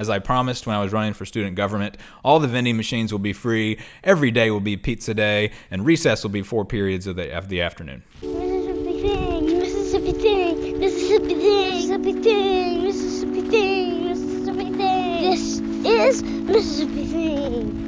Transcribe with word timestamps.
as 0.00 0.08
I 0.08 0.18
promised 0.18 0.66
when 0.66 0.74
I 0.74 0.80
was 0.80 0.94
running 0.94 1.12
for 1.12 1.26
student 1.26 1.56
government. 1.56 1.98
All 2.24 2.40
the 2.40 2.48
vending 2.48 2.78
machines 2.78 3.12
will 3.12 3.18
be 3.18 3.34
free. 3.34 3.78
Every 4.02 4.30
day 4.30 4.50
will 4.50 4.58
be 4.58 4.78
pizza 4.78 5.12
day, 5.12 5.52
and 5.70 5.84
recess 5.84 6.22
will 6.22 6.30
be 6.30 6.42
four 6.42 6.64
periods 6.64 7.06
of 7.06 7.16
the, 7.16 7.36
of 7.36 7.50
the 7.50 7.60
afternoon. 7.60 8.02
Mississippi 8.22 9.02
thing, 9.02 9.58
Mississippi 9.58 10.12
thing, 10.12 10.80
Mississippi 10.80 11.34
thing, 11.34 11.62
Mississippi 11.64 12.14
thing, 12.22 12.84
Mississippi 12.84 13.42
thing, 13.42 14.04
Mississippi 14.08 14.72
thing. 14.72 15.22
This 15.22 15.60
is 15.84 16.22
Mississippi 16.22 17.06
thing. 17.06 17.86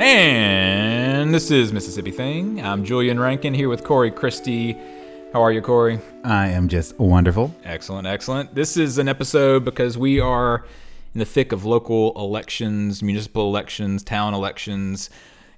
And 0.00 1.34
this 1.34 1.50
is 1.50 1.72
Mississippi 1.72 2.12
Thing. 2.12 2.64
I'm 2.64 2.84
Julian 2.84 3.18
Rankin 3.20 3.52
here 3.52 3.68
with 3.68 3.82
Corey 3.84 4.12
Christie. 4.12 4.78
How 5.30 5.42
are 5.42 5.52
you, 5.52 5.60
Corey? 5.60 6.00
I 6.24 6.48
am 6.48 6.68
just 6.68 6.98
wonderful. 6.98 7.54
Excellent, 7.62 8.06
excellent. 8.06 8.54
This 8.54 8.78
is 8.78 8.96
an 8.96 9.08
episode 9.08 9.62
because 9.62 9.98
we 9.98 10.20
are 10.20 10.64
in 11.12 11.18
the 11.18 11.26
thick 11.26 11.52
of 11.52 11.66
local 11.66 12.18
elections, 12.18 13.02
municipal 13.02 13.46
elections, 13.46 14.02
town 14.02 14.32
elections, 14.32 15.10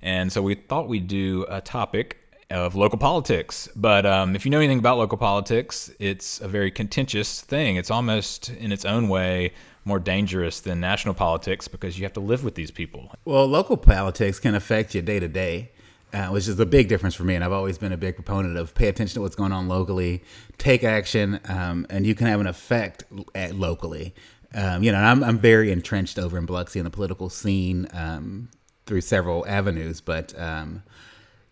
and 0.02 0.32
so 0.32 0.42
we 0.42 0.56
thought 0.56 0.88
we'd 0.88 1.06
do 1.06 1.46
a 1.48 1.60
topic 1.60 2.16
of 2.50 2.74
local 2.74 2.98
politics. 2.98 3.68
But 3.76 4.04
um, 4.06 4.34
if 4.34 4.44
you 4.44 4.50
know 4.50 4.58
anything 4.58 4.80
about 4.80 4.98
local 4.98 5.16
politics, 5.16 5.88
it's 6.00 6.40
a 6.40 6.48
very 6.48 6.72
contentious 6.72 7.40
thing. 7.40 7.76
It's 7.76 7.92
almost, 7.92 8.50
in 8.50 8.72
its 8.72 8.84
own 8.84 9.08
way, 9.08 9.52
more 9.84 10.00
dangerous 10.00 10.58
than 10.58 10.80
national 10.80 11.14
politics 11.14 11.68
because 11.68 11.96
you 11.96 12.04
have 12.04 12.12
to 12.14 12.20
live 12.20 12.42
with 12.42 12.56
these 12.56 12.72
people. 12.72 13.14
Well, 13.24 13.46
local 13.46 13.76
politics 13.76 14.40
can 14.40 14.56
affect 14.56 14.96
you 14.96 15.02
day 15.02 15.20
to 15.20 15.28
day, 15.28 15.70
uh, 16.12 16.28
which 16.28 16.48
is 16.48 16.58
a 16.58 16.66
big 16.66 16.88
difference 16.88 17.14
for 17.14 17.24
me. 17.24 17.34
And 17.34 17.44
I've 17.44 17.52
always 17.52 17.78
been 17.78 17.92
a 17.92 17.96
big 17.96 18.14
proponent 18.14 18.56
of 18.56 18.74
pay 18.74 18.88
attention 18.88 19.14
to 19.14 19.20
what's 19.20 19.36
going 19.36 19.52
on 19.52 19.68
locally, 19.68 20.22
take 20.58 20.84
action, 20.84 21.40
um, 21.48 21.86
and 21.90 22.06
you 22.06 22.14
can 22.14 22.26
have 22.26 22.40
an 22.40 22.46
effect 22.46 23.04
at 23.34 23.54
locally. 23.54 24.14
Um, 24.54 24.82
you 24.82 24.90
know, 24.90 24.98
I'm, 24.98 25.22
I'm 25.22 25.38
very 25.38 25.70
entrenched 25.70 26.18
over 26.18 26.36
in 26.36 26.46
Biloxi 26.46 26.78
in 26.80 26.84
the 26.84 26.90
political 26.90 27.28
scene 27.30 27.86
um, 27.92 28.48
through 28.86 29.02
several 29.02 29.46
avenues, 29.46 30.00
but 30.00 30.36
um, 30.38 30.82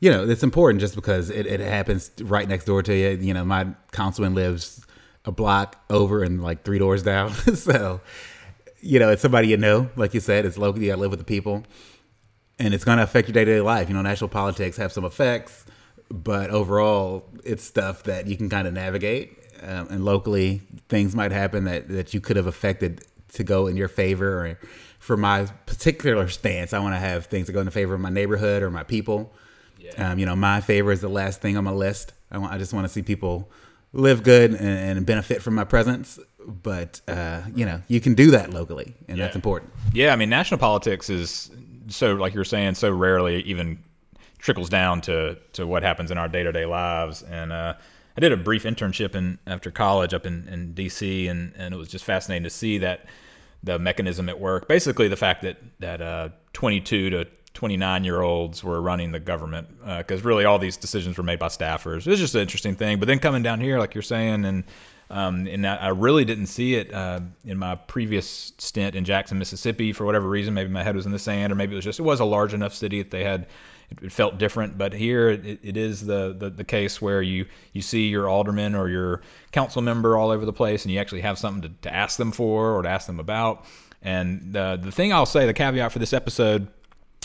you 0.01 0.11
know, 0.11 0.29
it's 0.29 0.43
important 0.43 0.81
just 0.81 0.95
because 0.95 1.31
it, 1.31 1.47
it 1.47 1.61
happens 1.61 2.11
right 2.21 2.49
next 2.49 2.65
door 2.65 2.83
to 2.83 2.95
you. 2.95 3.11
You 3.11 3.35
know, 3.35 3.45
my 3.45 3.69
councilman 3.93 4.35
lives 4.35 4.85
a 5.25 5.33
block 5.33 5.83
over 5.91 6.23
and 6.23 6.43
like 6.43 6.65
three 6.65 6.79
doors 6.79 7.03
down. 7.03 7.33
so, 7.55 8.01
you 8.81 8.99
know, 8.99 9.11
it's 9.11 9.23
somebody 9.23 9.49
you 9.49 9.57
know, 9.57 9.91
like 9.97 10.15
you 10.15 10.21
said, 10.21 10.45
it's 10.45 10.59
local. 10.59 10.81
You 10.81 10.89
got 10.89 10.97
to 10.97 11.01
live 11.01 11.11
with 11.11 11.21
the 11.21 11.25
people, 11.25 11.65
and 12.59 12.75
it's 12.75 12.85
going 12.85 12.99
to 12.99 13.05
affect 13.05 13.29
your 13.29 13.33
day 13.35 13.45
to 13.45 13.55
day 13.55 13.61
life. 13.61 13.89
You 13.89 13.95
know, 13.95 14.03
national 14.03 14.29
politics 14.29 14.77
have 14.77 14.93
some 14.93 15.05
effects, 15.05 15.65
but 16.11 16.51
overall, 16.51 17.25
it's 17.45 17.65
stuff 17.65 18.03
that 18.05 18.27
you 18.27 18.37
can 18.37 18.49
kind 18.49 18.67
of 18.67 18.75
navigate. 18.75 19.37
Um, 19.63 19.89
and 19.91 20.05
locally, 20.05 20.63
things 20.89 21.15
might 21.17 21.33
happen 21.33 21.65
that 21.65 21.89
that 21.89 22.15
you 22.15 22.21
could 22.21 22.37
have 22.37 22.47
affected 22.47 23.05
to 23.35 23.45
go 23.45 23.67
in 23.67 23.77
your 23.77 23.89
favor. 23.89 24.47
Or 24.47 24.59
for 24.99 25.17
my 25.17 25.47
particular 25.67 26.29
stance, 26.29 26.73
I 26.73 26.79
want 26.79 26.95
to 26.95 26.99
have 27.01 27.27
things 27.27 27.47
that 27.47 27.53
go 27.53 27.61
in 27.61 27.67
the 27.67 27.71
favor 27.73 27.95
of 27.95 28.01
my 28.01 28.11
neighborhood 28.11 28.63
or 28.63 28.71
my 28.71 28.83
people. 28.85 29.33
Yeah. 29.81 30.11
Um, 30.13 30.19
you 30.19 30.27
know, 30.27 30.37
my 30.37 30.61
favor 30.61 30.93
is 30.93 31.01
the 31.01 31.09
last 31.09 31.41
thing 31.41 31.57
on 31.57 31.65
my 31.65 31.71
list. 31.71 32.13
I 32.31 32.39
want, 32.39 32.53
I 32.53 32.59
just 32.59 32.73
want 32.73 32.85
to 32.85 32.89
see 32.93 33.03
people 33.03 33.49
live 33.93 34.23
good 34.23 34.51
and, 34.51 34.99
and 34.99 35.07
benefit 35.07 35.41
from 35.43 35.55
my 35.55 35.65
presence. 35.65 36.19
But 36.47 37.01
uh, 37.09 37.43
you 37.55 37.65
know, 37.67 37.83
you 37.89 38.01
can 38.01 38.15
do 38.15 38.31
that 38.31 38.51
locally, 38.51 38.95
and 39.09 39.19
Yeah. 39.19 39.25
that's 39.25 39.37
important. 39.37 39.73
Yeah, 39.93 40.13
I 40.13 40.17
mean, 40.17 40.31
national 40.31 40.59
politics 40.59 41.11
is 41.11 41.51
so, 41.89 42.15
like 42.15 42.35
you're 42.35 42.45
saying, 42.45 42.75
so 42.75 42.91
rarely 42.91 43.43
even 43.43 43.83
trickles 44.39 44.69
down 44.69 45.01
to 45.03 45.37
to 45.53 45.67
what 45.67 45.83
happens 45.83 46.11
in 46.11 46.19
our 46.19 46.29
day 46.29 46.43
to 46.43 46.53
day 46.53 46.67
lives. 46.67 47.23
And 47.23 47.53
uh, 47.53 47.75
I 48.17 48.21
did 48.21 48.33
a 48.33 48.37
brief 48.37 48.65
internship 48.65 49.15
in 49.15 49.39
after 49.47 49.71
college 49.71 50.15
up 50.15 50.27
in, 50.27 50.49
in 50.49 50.75
D.C. 50.75 51.29
and 51.29 51.53
and 51.57 51.75
it 51.75 51.77
was 51.77 51.89
just 51.89 52.05
fascinating 52.05 52.45
to 52.45 52.51
see 52.51 52.79
that 52.79 53.07
the 53.63 53.79
mechanism 53.79 54.29
at 54.29 54.39
work. 54.39 54.69
Basically, 54.69 55.09
the 55.09 55.17
fact 55.17 55.43
that 55.43 55.59
that 55.81 56.01
uh, 56.01 56.29
22 56.53 57.11
to 57.11 57.27
29 57.55 58.05
year 58.05 58.21
olds 58.21 58.63
were 58.63 58.81
running 58.81 59.11
the 59.11 59.19
government 59.19 59.69
because 59.99 60.25
really 60.25 60.45
all 60.45 60.59
these 60.59 60.77
decisions 60.77 61.17
were 61.17 61.25
made 61.25 61.39
by 61.39 61.49
staffers. 61.49 62.07
It 62.07 62.11
was 62.11 62.21
just 62.21 62.35
an 62.35 62.41
interesting 62.41 62.77
thing. 62.77 62.99
But 62.99 63.09
then 63.09 63.19
coming 63.19 63.43
down 63.43 63.61
here, 63.61 63.79
like 63.79 63.95
you're 63.95 64.03
saying, 64.03 64.45
and 64.45 64.65
um, 65.11 65.47
and 65.47 65.67
I, 65.67 65.77
I 65.77 65.89
really 65.89 66.25
didn't 66.25 66.47
see 66.47 66.75
it 66.75 66.93
uh, 66.93 67.21
in 67.45 67.59
my 67.59 67.77
previous 67.77 68.53
stint 68.59 68.95
in 68.95 69.05
Jackson, 69.05 69.39
Mississippi, 69.39 69.93
for 69.93 70.05
whatever 70.05 70.29
reason. 70.29 70.53
Maybe 70.55 70.71
my 70.71 70.83
head 70.83 70.97
was 70.97 71.07
in 71.07 71.13
the 71.13 71.19
sand, 71.19 71.53
or 71.53 71.57
maybe 71.57 71.73
it 71.73 71.77
was 71.77 71.85
just 71.85 71.99
it 71.99 72.03
was 72.03 72.21
a 72.21 72.25
large 72.25 72.53
enough 72.53 72.75
city 72.75 73.03
that 73.03 73.11
they 73.11 73.25
had 73.25 73.47
it, 74.03 74.13
felt 74.13 74.39
different. 74.39 74.77
But 74.77 74.93
here, 74.93 75.31
it, 75.31 75.61
it 75.63 75.77
is 75.79 76.05
the, 76.05 76.37
the 76.39 76.51
the 76.51 76.65
case 76.65 77.01
where 77.01 77.23
you 77.23 77.47
you 77.73 77.81
see 77.81 78.09
your 78.09 78.29
alderman 78.29 78.75
or 78.75 78.89
your 78.89 79.23
council 79.51 79.81
member 79.81 80.17
all 80.17 80.31
over 80.31 80.45
the 80.45 80.53
place, 80.53 80.85
and 80.85 80.93
you 80.93 81.01
actually 81.01 81.23
have 81.23 81.39
something 81.39 81.63
to, 81.63 81.89
to 81.89 81.95
ask 81.95 82.19
them 82.19 82.31
for 82.31 82.77
or 82.77 82.83
to 82.83 82.89
ask 82.89 83.07
them 83.07 83.19
about. 83.19 83.65
And 84.03 84.53
the 84.53 84.79
the 84.81 84.93
thing 84.93 85.13
I'll 85.13 85.27
say, 85.27 85.47
the 85.47 85.55
caveat 85.55 85.91
for 85.91 86.01
this 86.01 86.13
episode, 86.13 86.69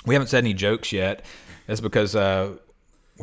we 0.05 0.15
haven't 0.15 0.27
said 0.27 0.43
any 0.43 0.53
jokes 0.53 0.93
yet. 0.93 1.25
That's 1.67 1.81
because. 1.81 2.15
Uh, 2.15 2.57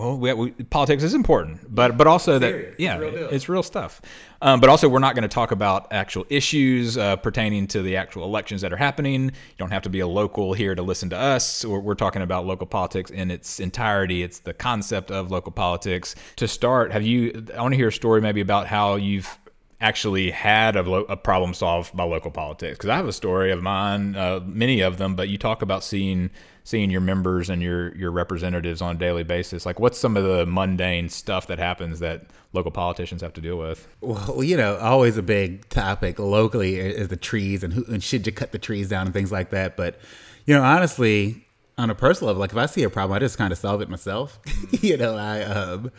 well, 0.01 0.17
we, 0.17 0.33
we, 0.33 0.51
politics 0.51 1.03
is 1.03 1.13
important, 1.13 1.75
but 1.75 1.97
but 1.97 2.07
also 2.07 2.39
that 2.39 2.75
yeah, 2.79 2.99
it's 3.01 3.49
real 3.49 3.63
stuff. 3.63 4.01
Um, 4.41 4.59
but 4.59 4.71
also, 4.71 4.89
we're 4.89 4.99
not 4.99 5.15
going 5.15 5.23
to 5.23 5.29
talk 5.29 5.53
about 5.53 5.93
actual 5.93 6.25
issues 6.31 6.97
uh, 6.97 7.17
pertaining 7.17 7.67
to 7.69 7.83
the 7.83 7.97
actual 7.97 8.25
elections 8.25 8.63
that 8.63 8.73
are 8.73 8.79
happening. 8.79 9.25
You 9.27 9.57
don't 9.59 9.73
have 9.73 9.83
to 9.83 9.91
be 9.91 10.01
a 10.01 10.07
local 10.07 10.55
here 10.55 10.75
to 10.75 10.83
listen 10.83 11.11
to 11.11 11.19
us. 11.19 11.65
We're, 11.65 11.81
we're 11.81 11.95
talking 11.95 12.23
about 12.23 12.47
local 12.47 12.67
politics 12.67 13.11
in 13.11 13.31
its 13.31 13.61
entirety. 13.61 14.23
It's 14.23 14.39
the 14.39 14.55
concept 14.55 15.11
of 15.11 15.31
local 15.31 15.53
politics. 15.53 16.15
To 16.37 16.49
start, 16.49 16.93
have 16.93 17.03
you? 17.03 17.47
I 17.55 17.61
want 17.61 17.73
to 17.73 17.77
hear 17.77 17.89
a 17.89 17.93
story 17.93 18.23
maybe 18.23 18.41
about 18.41 18.67
how 18.69 18.97
you've 18.97 19.39
actually 19.83 20.31
had 20.31 20.77
a, 20.77 20.83
lo- 20.83 21.07
a 21.09 21.17
problem 21.17 21.55
solved 21.55 21.97
by 21.97 22.05
local 22.05 22.31
politics 22.31 22.79
because 22.79 22.91
I 22.91 22.97
have 22.97 23.09
a 23.09 23.13
story 23.13 23.51
of 23.51 23.63
mine, 23.63 24.15
uh, 24.17 24.41
many 24.45 24.81
of 24.81 24.97
them. 24.97 25.15
But 25.15 25.29
you 25.29 25.37
talk 25.37 25.63
about 25.63 25.85
seeing 25.85 26.31
seeing 26.65 26.91
your 26.91 27.01
members 27.01 27.51
and 27.51 27.63
your 27.63 27.95
your 27.97 28.11
representatives 28.11 28.81
on 28.81 28.97
a 28.97 28.99
daily 28.99 29.25
basis. 29.25 29.67
Like, 29.67 29.81
what's 29.81 29.99
some 29.99 30.17
of 30.17 30.25
the 30.25 30.47
mundane 30.47 31.09
stuff 31.09 31.47
that 31.49 31.59
happens 31.59 32.01
that 32.01 32.27
local 32.53 32.71
politicians 32.71 33.23
have 33.23 33.33
to 33.35 33.41
deal 33.41 33.57
with? 33.57 33.87
Well, 34.01 34.43
you 34.43 34.57
know, 34.57 34.77
always 34.77 35.17
a 35.17 35.23
big 35.23 35.69
topic 35.69 36.19
locally 36.19 36.77
is 36.77 37.09
the 37.09 37.17
trees 37.17 37.63
and 37.63 37.73
who 37.73 37.85
and 37.87 38.03
should 38.03 38.27
you 38.27 38.33
cut 38.33 38.53
the 38.53 38.59
trees 38.59 38.89
down 38.89 39.07
and 39.07 39.15
things 39.15 39.33
like 39.33 39.51
that. 39.51 39.77
But 39.77 39.99
you 40.47 40.55
know, 40.55 40.63
honestly, 40.63 41.47
on 41.79 41.91
a 41.91 41.95
personal 41.95 42.29
level, 42.29 42.41
like 42.41 42.53
if 42.53 42.57
I 42.57 42.67
see 42.67 42.83
a 42.83 42.91
problem, 42.91 43.17
I 43.17 43.21
just 43.21 43.39
kind 43.39 43.53
of 43.53 43.59
solve 43.59 43.81
it 43.81 43.89
myself. 43.89 44.39
you 44.83 44.97
know, 44.97 45.17
I 45.17 45.43
um, 45.43 45.91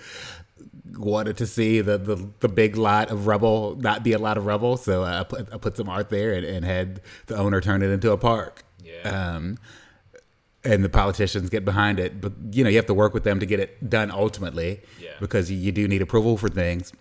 wanted 0.98 1.38
to 1.38 1.48
see 1.48 1.82
the, 1.82 1.98
the 1.98 2.30
the 2.40 2.50
big 2.50 2.78
lot 2.78 3.10
of 3.10 3.28
rubble 3.28 3.76
not 3.78 4.04
be 4.04 4.14
a 4.14 4.20
lot 4.20 4.38
of 4.38 4.46
rubble, 4.46 4.78
so 4.78 5.04
I 5.04 5.24
put 5.24 5.52
I 5.54 5.58
put 5.58 5.78
some 5.78 5.90
art 5.90 6.10
there 6.10 6.34
and, 6.34 6.46
and 6.46 6.66
had 6.66 7.02
the 7.28 7.38
owner 7.38 7.62
turn 7.62 7.82
it 7.82 7.90
into 7.90 8.12
a 8.12 8.18
park. 8.18 8.64
Yeah. 8.84 9.02
Um, 9.10 9.58
and 10.64 10.84
the 10.84 10.90
politicians 10.90 11.50
get 11.50 11.66
behind 11.66 12.00
it, 12.00 12.22
but 12.22 12.34
you 12.52 12.64
know 12.64 12.70
you 12.70 12.78
have 12.78 12.86
to 12.88 12.94
work 12.94 13.14
with 13.14 13.24
them 13.24 13.40
to 13.40 13.46
get 13.46 13.60
it 13.60 13.90
done 13.90 14.12
ultimately, 14.12 14.82
Yeah. 15.00 15.12
because 15.20 15.50
you, 15.52 15.58
you 15.58 15.72
do 15.72 15.88
need 15.88 16.02
approval 16.02 16.38
for 16.38 16.50
things. 16.50 16.94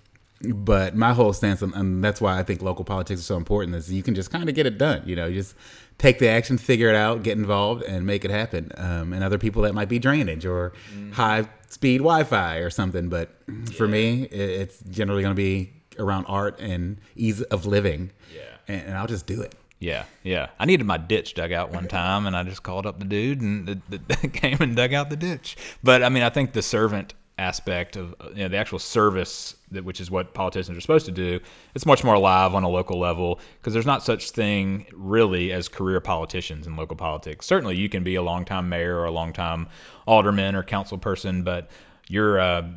But 0.43 0.97
my 0.97 1.13
whole 1.13 1.35
stance, 1.35 1.61
and, 1.61 1.75
and 1.75 2.03
that's 2.03 2.19
why 2.19 2.39
I 2.39 2.43
think 2.43 2.63
local 2.63 2.83
politics 2.83 3.21
is 3.21 3.27
so 3.27 3.37
important, 3.37 3.77
is 3.77 3.93
you 3.93 4.03
can 4.03 4.15
just 4.15 4.31
kind 4.31 4.49
of 4.49 4.55
get 4.55 4.65
it 4.65 4.79
done. 4.79 5.03
You 5.05 5.15
know, 5.15 5.27
you 5.27 5.35
just 5.35 5.55
take 5.99 6.19
the 6.19 6.29
action, 6.29 6.57
figure 6.57 6.89
it 6.89 6.97
out, 6.97 7.23
get 7.23 7.37
involved, 7.37 7.83
and 7.83 8.07
make 8.07 8.25
it 8.25 8.31
happen. 8.31 8.73
Um, 8.79 9.13
and 9.13 9.23
other 9.23 9.37
people 9.37 9.61
that 9.63 9.75
might 9.75 9.91
be 9.91 9.99
drainage 9.99 10.47
or 10.47 10.73
high 11.13 11.47
speed 11.69 11.99
Wi-Fi 11.99 12.57
or 12.57 12.71
something. 12.71 13.11
But 13.11 13.29
for 13.77 13.87
me, 13.87 14.23
it, 14.23 14.33
it's 14.63 14.81
generally 14.89 15.21
going 15.23 15.35
to 15.37 15.43
be 15.43 15.75
around 15.99 16.25
art 16.25 16.59
and 16.59 16.97
ease 17.17 17.43
of 17.43 17.67
living. 17.67 18.11
Yeah. 18.35 18.41
and, 18.67 18.83
and 18.89 18.97
I'll 18.97 19.07
just 19.07 19.27
do 19.27 19.43
it. 19.43 19.55
Yeah, 19.81 20.05
yeah. 20.23 20.49
I 20.59 20.67
needed 20.67 20.85
my 20.85 20.99
ditch 20.99 21.33
dug 21.33 21.53
out 21.53 21.73
one 21.73 21.89
time, 21.89 22.27
and 22.27 22.37
I 22.37 22.43
just 22.43 22.63
called 22.63 22.87
up 22.87 22.99
the 22.99 23.07
dude, 23.07 23.41
and 23.41 23.67
the, 23.67 23.81
the, 23.89 24.29
came 24.33 24.59
and 24.61 24.77
dug 24.77 24.93
out 24.93 25.09
the 25.09 25.17
ditch. 25.17 25.57
But 25.83 26.03
I 26.03 26.11
mean, 26.11 26.23
I 26.23 26.29
think 26.29 26.53
the 26.53 26.63
servant 26.63 27.15
aspect 27.39 27.97
of 27.97 28.15
you 28.35 28.43
know, 28.43 28.49
the 28.49 28.59
actual 28.59 28.79
service, 28.79 29.57
that 29.71 29.83
which 29.83 29.99
is 29.99 30.11
what 30.11 30.35
politicians 30.35 30.77
are 30.77 30.81
supposed 30.83 31.07
to 31.07 31.13
do, 31.13 31.41
it's 31.75 31.87
much 31.87 32.05
more 32.05 32.15
alive 32.15 32.55
on 32.55 32.63
a 32.63 32.69
local 32.69 32.99
level 32.99 33.41
because 33.59 33.73
there's 33.73 33.87
not 33.87 34.03
such 34.03 34.33
thing 34.33 34.85
really 34.93 35.51
as 35.51 35.67
career 35.67 36.01
politicians 36.01 36.67
in 36.67 36.77
local 36.77 36.97
politics. 36.97 37.47
Certainly, 37.47 37.77
you 37.77 37.89
can 37.89 38.05
be 38.05 38.17
a 38.17 38.23
longtime 38.23 38.69
mayor 38.69 38.99
or 38.99 39.07
a 39.07 39.11
longtime 39.11 39.67
alderman 40.07 40.55
or 40.55 40.63
council 40.63 40.99
person, 40.99 41.43
but 41.43 41.71
you're 42.07 42.39
uh, 42.39 42.69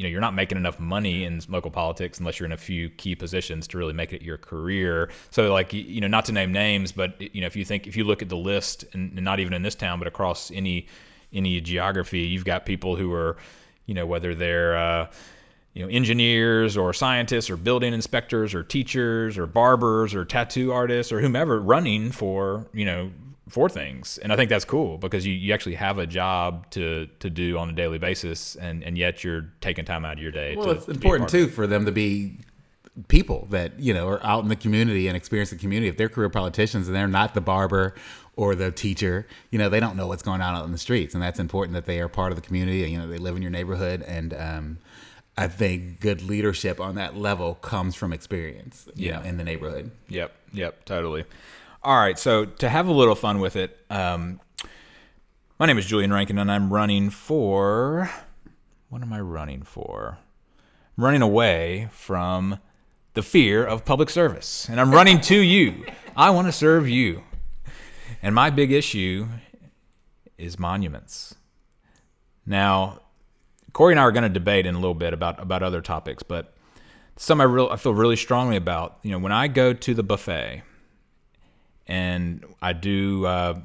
you 0.00 0.04
know 0.06 0.08
you're 0.08 0.22
not 0.22 0.32
making 0.32 0.56
enough 0.56 0.80
money 0.80 1.24
in 1.24 1.42
local 1.50 1.70
politics 1.70 2.18
unless 2.20 2.40
you're 2.40 2.46
in 2.46 2.52
a 2.52 2.56
few 2.56 2.88
key 2.88 3.14
positions 3.14 3.68
to 3.68 3.76
really 3.76 3.92
make 3.92 4.14
it 4.14 4.22
your 4.22 4.38
career. 4.38 5.10
So 5.30 5.52
like 5.52 5.74
you- 5.74 6.00
know 6.00 6.06
not 6.08 6.24
to 6.24 6.32
name 6.32 6.52
names, 6.52 6.90
but 6.90 7.20
you 7.20 7.42
know 7.42 7.46
if 7.46 7.54
you 7.54 7.66
think 7.66 7.86
if 7.86 7.98
you 7.98 8.04
look 8.04 8.22
at 8.22 8.30
the 8.30 8.36
list 8.36 8.86
and 8.94 9.12
and 9.12 9.22
not 9.22 9.40
even 9.40 9.52
in 9.52 9.60
this 9.60 9.74
town 9.74 9.98
but 9.98 10.08
across 10.08 10.50
any 10.52 10.86
any 11.34 11.60
geography, 11.60 12.20
you've 12.20 12.46
got 12.46 12.64
people 12.64 12.96
who 12.96 13.12
are 13.12 13.36
you 13.84 13.92
know 13.92 14.06
whether 14.06 14.34
they're 14.34 14.74
uh, 14.74 15.06
you 15.74 15.82
know 15.82 15.88
engineers 15.90 16.78
or 16.78 16.94
scientists 16.94 17.50
or 17.50 17.58
building 17.58 17.92
inspectors 17.92 18.54
or 18.54 18.62
teachers 18.62 19.36
or 19.36 19.46
barbers 19.46 20.14
or 20.14 20.24
tattoo 20.24 20.72
artists 20.72 21.12
or 21.12 21.20
whomever 21.20 21.60
running 21.60 22.10
for 22.10 22.66
you 22.72 22.86
know 22.86 23.10
for 23.50 23.68
things 23.68 24.18
and 24.22 24.32
i 24.32 24.36
think 24.36 24.48
that's 24.48 24.64
cool 24.64 24.96
because 24.98 25.26
you, 25.26 25.32
you 25.34 25.52
actually 25.52 25.74
have 25.74 25.98
a 25.98 26.06
job 26.06 26.70
to 26.70 27.06
to 27.18 27.28
do 27.28 27.58
on 27.58 27.68
a 27.68 27.72
daily 27.72 27.98
basis 27.98 28.54
and 28.56 28.82
and 28.84 28.96
yet 28.96 29.22
you're 29.24 29.52
taking 29.60 29.84
time 29.84 30.04
out 30.04 30.14
of 30.18 30.22
your 30.22 30.32
day 30.32 30.54
Well, 30.56 30.66
to, 30.66 30.70
it's 30.72 30.84
to 30.86 30.92
important 30.92 31.28
too 31.28 31.48
for 31.48 31.66
them 31.66 31.84
to 31.84 31.92
be 31.92 32.38
people 33.08 33.46
that 33.50 33.78
you 33.78 33.94
know 33.94 34.06
are 34.08 34.24
out 34.24 34.42
in 34.42 34.48
the 34.48 34.56
community 34.56 35.06
and 35.08 35.16
experience 35.16 35.50
the 35.50 35.56
community. 35.56 35.88
If 35.88 35.96
they're 35.96 36.08
career 36.08 36.28
politicians 36.28 36.86
and 36.88 36.94
they're 36.96 37.08
not 37.08 37.34
the 37.34 37.40
barber 37.40 37.94
or 38.36 38.54
the 38.54 38.70
teacher, 38.70 39.26
you 39.50 39.58
know, 39.58 39.68
they 39.68 39.80
don't 39.80 39.96
know 39.96 40.06
what's 40.06 40.22
going 40.22 40.40
on 40.40 40.54
out 40.54 40.64
in 40.64 40.72
the 40.72 40.78
streets, 40.78 41.14
and 41.14 41.22
that's 41.22 41.38
important 41.38 41.74
that 41.74 41.86
they 41.86 42.00
are 42.00 42.08
part 42.08 42.32
of 42.32 42.36
the 42.36 42.42
community. 42.42 42.78
You 42.90 42.98
know, 42.98 43.06
they 43.06 43.16
live 43.18 43.36
in 43.36 43.42
your 43.42 43.50
neighborhood, 43.50 44.02
and 44.02 44.34
um, 44.34 44.78
I 45.38 45.46
think 45.48 46.00
good 46.00 46.20
leadership 46.22 46.80
on 46.80 46.96
that 46.96 47.16
level 47.16 47.54
comes 47.54 47.94
from 47.94 48.12
experience. 48.12 48.88
You 48.94 49.08
Yeah. 49.10 49.18
know, 49.20 49.24
in 49.24 49.36
the 49.36 49.44
neighborhood. 49.44 49.92
Yep, 50.08 50.32
yep, 50.52 50.84
totally. 50.84 51.24
All 51.82 51.96
right, 51.96 52.18
so 52.18 52.44
to 52.44 52.68
have 52.68 52.88
a 52.88 52.92
little 52.92 53.14
fun 53.14 53.40
with 53.40 53.56
it, 53.56 53.74
um, 53.88 54.38
my 55.58 55.64
name 55.64 55.78
is 55.78 55.86
Julian 55.86 56.12
Rankin, 56.12 56.36
and 56.36 56.52
I'm 56.52 56.70
running 56.70 57.08
for. 57.08 58.10
What 58.90 59.00
am 59.00 59.14
I 59.14 59.20
running 59.20 59.62
for? 59.62 60.18
I'm 60.98 61.04
running 61.04 61.22
away 61.22 61.88
from 61.90 62.58
the 63.14 63.22
fear 63.22 63.64
of 63.64 63.86
public 63.86 64.10
service, 64.10 64.68
and 64.68 64.78
I'm 64.78 64.90
running 64.90 65.22
to 65.22 65.36
you. 65.40 65.86
I 66.14 66.28
want 66.28 66.48
to 66.48 66.52
serve 66.52 66.86
you. 66.86 67.22
And 68.22 68.34
my 68.34 68.50
big 68.50 68.72
issue 68.72 69.28
is 70.36 70.58
monuments. 70.58 71.34
Now, 72.44 73.00
Corey 73.72 73.94
and 73.94 74.00
I 74.00 74.02
are 74.02 74.12
going 74.12 74.24
to 74.24 74.28
debate 74.28 74.66
in 74.66 74.74
a 74.74 74.78
little 74.78 74.92
bit 74.92 75.14
about, 75.14 75.40
about 75.40 75.62
other 75.62 75.80
topics, 75.80 76.22
but 76.22 76.52
some 77.16 77.40
I, 77.40 77.44
real, 77.44 77.70
I 77.70 77.76
feel 77.76 77.94
really 77.94 78.16
strongly 78.16 78.56
about. 78.56 78.98
You 79.02 79.12
know, 79.12 79.18
when 79.18 79.32
I 79.32 79.48
go 79.48 79.72
to 79.72 79.94
the 79.94 80.02
buffet, 80.02 80.62
and 81.86 82.44
I 82.62 82.72
do, 82.72 83.26
uh, 83.26 83.60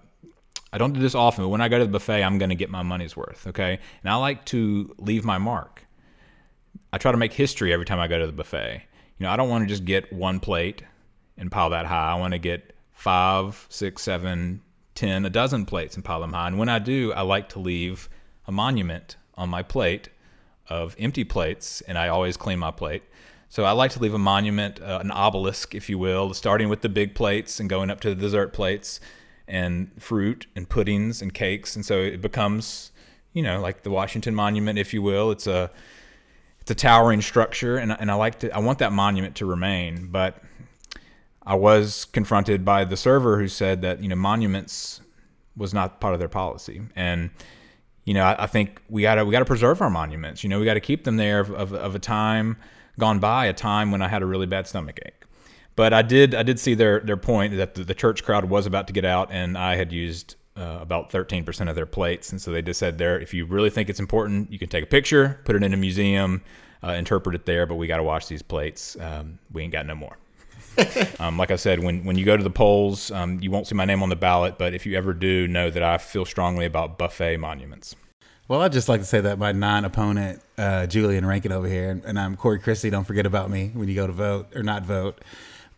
I 0.73 0.77
don't 0.77 0.93
do 0.93 0.99
this 0.99 1.15
often, 1.15 1.43
but 1.45 1.49
when 1.49 1.61
I 1.61 1.67
go 1.67 1.79
to 1.79 1.85
the 1.85 1.91
buffet, 1.91 2.23
I'm 2.23 2.37
going 2.37 2.49
to 2.49 2.55
get 2.55 2.69
my 2.69 2.83
money's 2.83 3.15
worth. 3.15 3.47
Okay, 3.47 3.79
and 4.03 4.11
I 4.11 4.15
like 4.15 4.45
to 4.45 4.93
leave 4.97 5.23
my 5.23 5.37
mark. 5.37 5.85
I 6.91 6.97
try 6.97 7.11
to 7.11 7.17
make 7.17 7.33
history 7.33 7.73
every 7.73 7.85
time 7.85 7.99
I 7.99 8.07
go 8.07 8.19
to 8.19 8.25
the 8.25 8.33
buffet. 8.33 8.83
You 9.17 9.25
know, 9.25 9.31
I 9.31 9.35
don't 9.35 9.49
want 9.49 9.63
to 9.63 9.67
just 9.67 9.85
get 9.85 10.11
one 10.11 10.39
plate 10.39 10.83
and 11.37 11.51
pile 11.51 11.69
that 11.69 11.85
high. 11.85 12.11
I 12.11 12.15
want 12.15 12.33
to 12.33 12.39
get 12.39 12.73
five, 12.93 13.65
six, 13.69 14.01
seven, 14.01 14.61
ten, 14.95 15.25
a 15.25 15.29
dozen 15.29 15.65
plates 15.65 15.95
and 15.95 16.03
pile 16.03 16.21
them 16.21 16.33
high. 16.33 16.47
And 16.47 16.57
when 16.57 16.69
I 16.69 16.79
do, 16.79 17.13
I 17.13 17.21
like 17.21 17.49
to 17.49 17.59
leave 17.59 18.09
a 18.47 18.51
monument 18.51 19.17
on 19.35 19.49
my 19.49 19.61
plate 19.61 20.09
of 20.67 20.95
empty 20.97 21.23
plates, 21.23 21.81
and 21.81 21.97
I 21.97 22.07
always 22.07 22.37
clean 22.37 22.59
my 22.59 22.71
plate. 22.71 23.03
So 23.49 23.63
I 23.63 23.71
like 23.71 23.91
to 23.91 23.99
leave 23.99 24.13
a 24.13 24.19
monument, 24.19 24.81
uh, 24.81 24.99
an 25.01 25.11
obelisk, 25.11 25.75
if 25.75 25.89
you 25.89 25.97
will, 25.97 26.33
starting 26.33 26.69
with 26.69 26.81
the 26.81 26.89
big 26.89 27.15
plates 27.15 27.59
and 27.59 27.69
going 27.69 27.89
up 27.89 27.99
to 28.01 28.09
the 28.09 28.15
dessert 28.15 28.53
plates 28.53 28.99
and 29.47 29.91
fruit 29.99 30.47
and 30.55 30.67
puddings 30.67 31.21
and 31.21 31.33
cakes. 31.33 31.75
And 31.75 31.85
so 31.85 31.99
it 31.99 32.21
becomes, 32.21 32.91
you 33.33 33.43
know, 33.43 33.61
like 33.61 33.83
the 33.83 33.91
Washington 33.91 34.35
Monument, 34.35 34.79
if 34.79 34.93
you 34.93 35.01
will. 35.01 35.31
It's 35.31 35.47
a 35.47 35.71
it's 36.61 36.71
a 36.71 36.75
towering 36.75 37.21
structure, 37.21 37.77
and, 37.77 37.91
and 37.91 38.09
I 38.09 38.15
like 38.15 38.39
to 38.39 38.49
I 38.49 38.57
want 38.57 38.79
that 38.79 38.91
monument 38.91 39.35
to 39.35 39.45
remain. 39.45 40.07
But 40.07 40.41
I 41.45 41.53
was 41.53 42.05
confronted 42.05 42.65
by 42.65 42.85
the 42.85 42.97
server 42.97 43.39
who 43.39 43.47
said 43.47 43.83
that 43.83 44.01
you 44.01 44.09
know 44.09 44.15
monuments 44.15 45.01
was 45.55 45.75
not 45.75 46.01
part 46.01 46.13
of 46.13 46.19
their 46.19 46.27
policy, 46.27 46.81
and 46.95 47.29
you 48.03 48.15
know 48.15 48.35
I, 48.39 48.47
think 48.47 48.81
we 48.89 49.03
gotta 49.03 49.23
we 49.23 49.31
gotta 49.31 49.45
preserve 49.45 49.79
our 49.79 49.91
monuments. 49.91 50.43
You 50.43 50.49
know 50.49 50.59
we 50.59 50.65
got 50.65 50.73
to 50.73 50.79
keep 50.79 51.03
them 51.03 51.17
there 51.17 51.39
of, 51.39 51.51
of, 51.51 51.73
of 51.73 51.93
a 51.93 51.99
time 51.99 52.57
gone 52.99 53.19
by, 53.19 53.45
a 53.45 53.53
time 53.53 53.91
when 53.91 54.01
I 54.01 54.07
had 54.07 54.21
a 54.21 54.25
really 54.25 54.45
bad 54.45 54.67
stomach 54.67 54.99
ache. 55.05 55.25
But 55.75 55.93
I 55.93 56.01
did 56.01 56.33
I 56.33 56.43
did 56.43 56.59
see 56.59 56.73
their 56.73 56.99
their 57.01 57.17
point 57.17 57.57
that 57.57 57.75
the, 57.75 57.83
the 57.83 57.93
church 57.93 58.23
crowd 58.23 58.45
was 58.45 58.65
about 58.65 58.87
to 58.87 58.93
get 58.93 59.05
out, 59.05 59.29
and 59.31 59.57
I 59.57 59.75
had 59.75 59.91
used 59.91 60.35
uh, 60.57 60.77
about 60.79 61.09
13% 61.09 61.69
of 61.69 61.75
their 61.75 61.85
plates, 61.85 62.31
and 62.31 62.41
so 62.41 62.51
they 62.51 62.61
just 62.61 62.79
said 62.79 62.97
there, 62.97 63.19
if 63.19 63.33
you 63.33 63.45
really 63.45 63.69
think 63.69 63.89
it's 63.89 63.99
important, 63.99 64.51
you 64.51 64.57
can 64.57 64.69
take 64.69 64.83
a 64.83 64.87
picture, 64.87 65.41
put 65.43 65.55
it 65.55 65.63
in 65.63 65.73
a 65.73 65.77
museum, 65.77 66.41
uh, 66.81 66.91
interpret 66.91 67.35
it 67.35 67.45
there, 67.45 67.65
but 67.65 67.75
we 67.75 67.87
got 67.87 67.97
to 67.97 68.03
wash 68.03 68.27
these 68.27 68.41
plates. 68.41 68.95
Um, 68.99 69.39
we 69.51 69.63
ain't 69.63 69.73
got 69.73 69.85
no 69.85 69.95
more. 69.95 70.17
Um, 71.21 71.37
like 71.37 71.51
I 71.51 71.55
said, 71.55 71.81
when, 71.81 72.03
when 72.03 72.17
you 72.17 72.25
go 72.25 72.35
to 72.35 72.43
the 72.43 72.49
polls, 72.49 73.09
um, 73.09 73.39
you 73.41 73.49
won't 73.49 73.65
see 73.65 73.75
my 73.75 73.85
name 73.85 74.03
on 74.03 74.09
the 74.09 74.17
ballot, 74.17 74.57
but 74.57 74.73
if 74.73 74.85
you 74.85 74.97
ever 74.97 75.13
do, 75.13 75.47
know 75.47 75.69
that 75.69 75.81
I 75.81 75.97
feel 75.97 76.25
strongly 76.25 76.65
about 76.65 76.97
buffet 76.97 77.37
monuments. 77.37 77.95
Well, 78.47 78.61
I'd 78.61 78.73
just 78.73 78.87
like 78.87 78.99
to 78.99 79.07
say 79.07 79.21
that 79.21 79.39
my 79.39 79.53
non-opponent, 79.53 80.39
uh, 80.59 80.85
Julian 80.85 81.25
Rankin 81.25 81.51
over 81.51 81.67
here, 81.67 81.89
and, 81.89 82.05
and 82.05 82.19
I'm 82.19 82.35
Corey 82.35 82.59
Christie. 82.59 82.91
Don't 82.91 83.03
forget 83.03 83.25
about 83.25 83.49
me 83.49 83.71
when 83.73 83.87
you 83.87 83.95
go 83.95 84.05
to 84.05 84.13
vote 84.13 84.55
or 84.55 84.61
not 84.61 84.83
vote. 84.83 85.19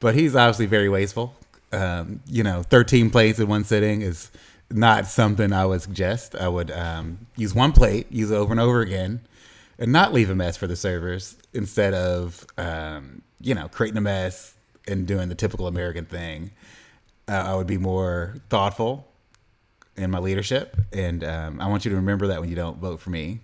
But 0.01 0.15
he's 0.15 0.35
obviously 0.35 0.65
very 0.65 0.89
wasteful. 0.89 1.33
Um, 1.71 2.19
you 2.27 2.43
know, 2.43 2.63
13 2.63 3.09
plates 3.09 3.39
in 3.39 3.47
one 3.47 3.63
sitting 3.63 4.01
is 4.01 4.31
not 4.69 5.05
something 5.07 5.53
I 5.53 5.65
would 5.65 5.81
suggest. 5.81 6.35
I 6.35 6.49
would 6.49 6.69
um, 6.71 7.27
use 7.37 7.55
one 7.55 7.71
plate, 7.71 8.11
use 8.11 8.31
it 8.31 8.35
over 8.35 8.51
and 8.51 8.59
over 8.59 8.81
again, 8.81 9.21
and 9.79 9.93
not 9.93 10.11
leave 10.11 10.29
a 10.29 10.35
mess 10.35 10.57
for 10.57 10.67
the 10.67 10.75
servers 10.75 11.37
instead 11.53 11.93
of, 11.93 12.45
um, 12.57 13.21
you 13.39 13.55
know, 13.55 13.69
creating 13.69 13.97
a 13.97 14.01
mess 14.01 14.55
and 14.89 15.07
doing 15.07 15.29
the 15.29 15.35
typical 15.35 15.67
American 15.67 16.03
thing. 16.03 16.51
Uh, 17.29 17.43
I 17.47 17.55
would 17.55 17.67
be 17.67 17.77
more 17.77 18.35
thoughtful 18.49 19.07
in 19.97 20.11
my 20.11 20.19
leadership, 20.19 20.77
and 20.93 21.23
um, 21.23 21.59
I 21.59 21.67
want 21.67 21.85
you 21.85 21.89
to 21.89 21.95
remember 21.97 22.27
that 22.27 22.39
when 22.39 22.49
you 22.49 22.55
don't 22.55 22.77
vote 22.77 22.99
for 22.99 23.09
me. 23.09 23.39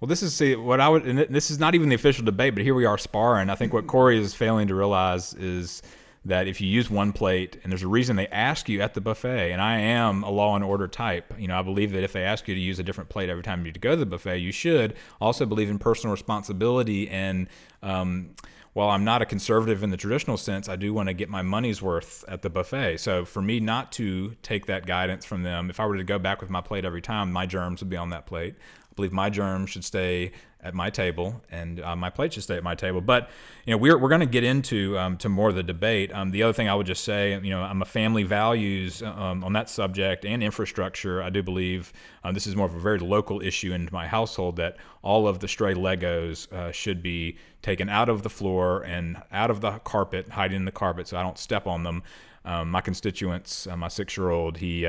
Well, 0.00 0.08
this 0.08 0.22
is 0.22 0.34
see, 0.34 0.56
what 0.56 0.80
I 0.80 0.88
would, 0.88 1.04
and 1.06 1.18
this 1.34 1.50
is 1.50 1.58
not 1.58 1.74
even 1.74 1.88
the 1.88 1.94
official 1.94 2.24
debate, 2.24 2.54
but 2.54 2.64
here 2.64 2.74
we 2.74 2.84
are 2.84 2.98
sparring. 2.98 3.50
I 3.50 3.54
think 3.54 3.72
what 3.72 3.86
Corey 3.86 4.18
is 4.18 4.34
failing 4.34 4.68
to 4.68 4.74
realize 4.74 5.34
is 5.34 5.82
that 6.24 6.46
if 6.46 6.60
you 6.60 6.68
use 6.68 6.88
one 6.88 7.12
plate, 7.12 7.58
and 7.62 7.72
there's 7.72 7.82
a 7.82 7.88
reason 7.88 8.16
they 8.16 8.28
ask 8.28 8.68
you 8.68 8.80
at 8.80 8.94
the 8.94 9.00
buffet, 9.00 9.52
and 9.52 9.60
I 9.60 9.78
am 9.78 10.22
a 10.22 10.30
law 10.30 10.54
and 10.54 10.64
order 10.64 10.86
type. 10.86 11.34
You 11.38 11.48
know, 11.48 11.58
I 11.58 11.62
believe 11.62 11.92
that 11.92 12.04
if 12.04 12.12
they 12.12 12.22
ask 12.22 12.46
you 12.46 12.54
to 12.54 12.60
use 12.60 12.78
a 12.78 12.82
different 12.82 13.10
plate 13.10 13.28
every 13.28 13.42
time 13.42 13.66
you 13.66 13.72
go 13.72 13.90
to 13.90 13.96
the 13.96 14.06
buffet, 14.06 14.38
you 14.38 14.52
should 14.52 14.94
also 15.20 15.46
believe 15.46 15.68
in 15.68 15.78
personal 15.78 16.12
responsibility. 16.12 17.08
And 17.08 17.48
um, 17.82 18.30
while 18.72 18.88
I'm 18.88 19.04
not 19.04 19.20
a 19.20 19.26
conservative 19.26 19.82
in 19.82 19.90
the 19.90 19.96
traditional 19.96 20.36
sense, 20.36 20.68
I 20.68 20.76
do 20.76 20.94
want 20.94 21.08
to 21.08 21.12
get 21.12 21.28
my 21.28 21.42
money's 21.42 21.82
worth 21.82 22.24
at 22.26 22.42
the 22.42 22.48
buffet. 22.48 22.98
So 22.98 23.24
for 23.24 23.42
me 23.42 23.60
not 23.60 23.92
to 23.92 24.34
take 24.42 24.66
that 24.66 24.86
guidance 24.86 25.24
from 25.24 25.42
them, 25.42 25.68
if 25.68 25.78
I 25.78 25.86
were 25.86 25.98
to 25.98 26.04
go 26.04 26.18
back 26.18 26.40
with 26.40 26.48
my 26.48 26.62
plate 26.62 26.84
every 26.84 27.02
time, 27.02 27.32
my 27.32 27.44
germs 27.44 27.80
would 27.80 27.90
be 27.90 27.96
on 27.96 28.10
that 28.10 28.26
plate. 28.26 28.54
I 28.92 28.94
believe 28.94 29.12
my 29.12 29.30
germs 29.30 29.70
should 29.70 29.84
stay 29.84 30.32
at 30.62 30.74
my 30.74 30.90
table, 30.90 31.42
and 31.50 31.80
uh, 31.80 31.96
my 31.96 32.10
plate 32.10 32.34
should 32.34 32.42
stay 32.42 32.56
at 32.56 32.62
my 32.62 32.74
table. 32.74 33.00
But 33.00 33.30
you 33.64 33.72
know, 33.72 33.78
we're 33.78 33.96
we're 33.96 34.10
going 34.10 34.20
to 34.20 34.26
get 34.26 34.44
into 34.44 34.98
um, 34.98 35.16
to 35.18 35.30
more 35.30 35.48
of 35.48 35.54
the 35.54 35.62
debate. 35.62 36.12
Um, 36.12 36.30
the 36.30 36.42
other 36.42 36.52
thing 36.52 36.68
I 36.68 36.74
would 36.74 36.86
just 36.86 37.04
say, 37.04 37.40
you 37.42 37.50
know, 37.50 37.62
I'm 37.62 37.80
a 37.80 37.86
family 37.86 38.22
values 38.22 39.02
um, 39.02 39.42
on 39.42 39.54
that 39.54 39.70
subject 39.70 40.26
and 40.26 40.42
infrastructure. 40.42 41.22
I 41.22 41.30
do 41.30 41.42
believe 41.42 41.92
um, 42.22 42.34
this 42.34 42.46
is 42.46 42.54
more 42.54 42.66
of 42.66 42.74
a 42.74 42.78
very 42.78 42.98
local 42.98 43.40
issue 43.40 43.72
in 43.72 43.88
my 43.90 44.06
household 44.06 44.56
that 44.56 44.76
all 45.02 45.26
of 45.26 45.38
the 45.38 45.48
stray 45.48 45.74
Legos 45.74 46.52
uh, 46.52 46.70
should 46.70 47.02
be 47.02 47.38
taken 47.62 47.88
out 47.88 48.10
of 48.10 48.22
the 48.22 48.30
floor 48.30 48.82
and 48.82 49.22
out 49.32 49.50
of 49.50 49.62
the 49.62 49.78
carpet, 49.80 50.28
hiding 50.30 50.58
in 50.58 50.64
the 50.66 50.72
carpet 50.72 51.08
so 51.08 51.16
I 51.16 51.22
don't 51.22 51.38
step 51.38 51.66
on 51.66 51.82
them. 51.82 52.02
Um, 52.44 52.70
my 52.70 52.82
constituents, 52.82 53.66
uh, 53.66 53.76
my 53.76 53.88
six-year-old, 53.88 54.58
he. 54.58 54.86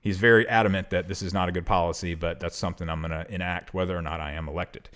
He's 0.00 0.16
very 0.16 0.48
adamant 0.48 0.90
that 0.90 1.08
this 1.08 1.20
is 1.20 1.34
not 1.34 1.48
a 1.48 1.52
good 1.52 1.66
policy, 1.66 2.14
but 2.14 2.40
that's 2.40 2.56
something 2.56 2.88
I'm 2.88 3.00
going 3.02 3.10
to 3.10 3.26
enact 3.32 3.74
whether 3.74 3.96
or 3.96 4.00
not 4.02 4.20
I 4.20 4.32
am 4.32 4.48
elected. 4.48 4.88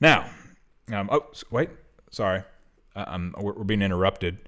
Now, 0.00 0.30
um, 0.92 1.08
oh 1.12 1.26
wait, 1.50 1.70
sorry, 2.10 2.42
uh, 2.94 3.04
um, 3.08 3.34
we're, 3.38 3.52
we're 3.54 3.64
being 3.64 3.82
interrupted. 3.82 4.38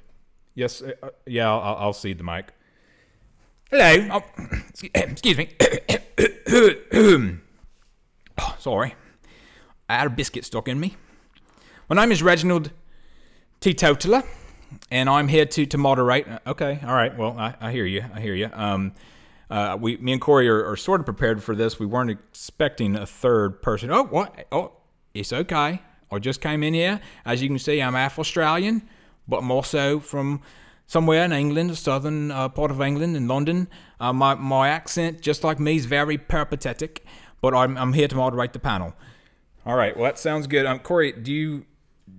Yes, 0.55 0.83
uh, 0.83 0.93
uh, 1.03 1.11
yeah, 1.27 1.51
I'll, 1.53 1.77
I'll 1.77 1.93
cede 1.93 2.19
the 2.19 2.25
mic. 2.25 2.53
Hello, 3.71 4.09
oh, 4.13 4.23
excuse 4.95 5.37
me. 5.37 5.49
oh, 8.39 8.57
sorry, 8.59 8.95
I 9.89 9.97
had 9.99 10.07
a 10.07 10.11
biscuit 10.11 10.45
stuck 10.45 10.69
in 10.69 10.79
me. 10.79 10.95
My 11.89 11.97
name 11.97 12.13
is 12.13 12.23
Reginald 12.23 12.71
Teetotaler, 13.61 14.23
and 14.93 15.09
I'm 15.11 15.27
here 15.29 15.45
to 15.47 15.67
to 15.67 15.77
moderate. 15.79 16.29
uh, 16.29 16.39
Okay, 16.47 16.79
all 16.87 16.95
right. 16.95 17.17
Well, 17.17 17.37
I, 17.37 17.55
I 17.61 17.73
hear 17.73 17.85
you. 17.85 18.05
I 18.15 18.21
hear 18.21 18.35
you. 18.35 18.49
Um, 18.53 18.93
uh, 19.51 19.77
we, 19.81 19.97
me 19.99 20.13
and 20.13 20.21
Corey 20.21 20.49
are, 20.49 20.71
are 20.71 20.77
sort 20.77 21.01
of 21.01 21.07
prepared 21.07 21.43
for 21.43 21.55
this. 21.55 21.79
We 21.79 21.87
weren't 21.87 22.11
expecting 22.11 22.97
a 22.97 23.07
third 23.07 23.63
person. 23.63 23.91
Oh, 23.91 24.05
what? 24.05 24.47
Oh, 24.51 24.73
it's 25.13 25.33
okay. 25.33 25.83
I 26.11 26.19
just 26.19 26.41
came 26.41 26.63
in 26.63 26.75
here. 26.75 27.01
As 27.25 27.43
you 27.43 27.49
can 27.49 27.59
see, 27.59 27.81
I'm 27.81 27.95
half 27.95 28.19
Australian, 28.19 28.89
but 29.27 29.39
I'm 29.39 29.51
also 29.51 30.01
from 30.01 30.43
somewhere 30.87 31.25
in 31.25 31.33
England, 31.33 31.71
the 31.71 31.77
southern 31.77 32.31
uh, 32.31 32.49
part 32.49 32.71
of 32.71 32.81
England, 32.81 33.17
in 33.17 33.27
London. 33.29 33.69
Uh, 34.01 34.13
my 34.13 34.35
my 34.35 34.69
accent, 34.69 35.21
just 35.21 35.45
like 35.45 35.59
me, 35.59 35.77
is 35.77 35.87
very 35.87 36.19
peripatetic, 36.19 37.05
but 37.41 37.55
I'm 37.55 37.77
I'm 37.77 37.93
here 37.93 38.09
to 38.09 38.17
moderate 38.17 38.53
the 38.53 38.59
panel. 38.59 38.95
All 39.67 39.77
right. 39.77 39.97
Well, 39.97 40.05
that 40.05 40.19
sounds 40.19 40.47
good. 40.47 40.67
Um, 40.67 40.79
Corey, 40.79 41.13
do 41.13 41.33
you 41.33 41.65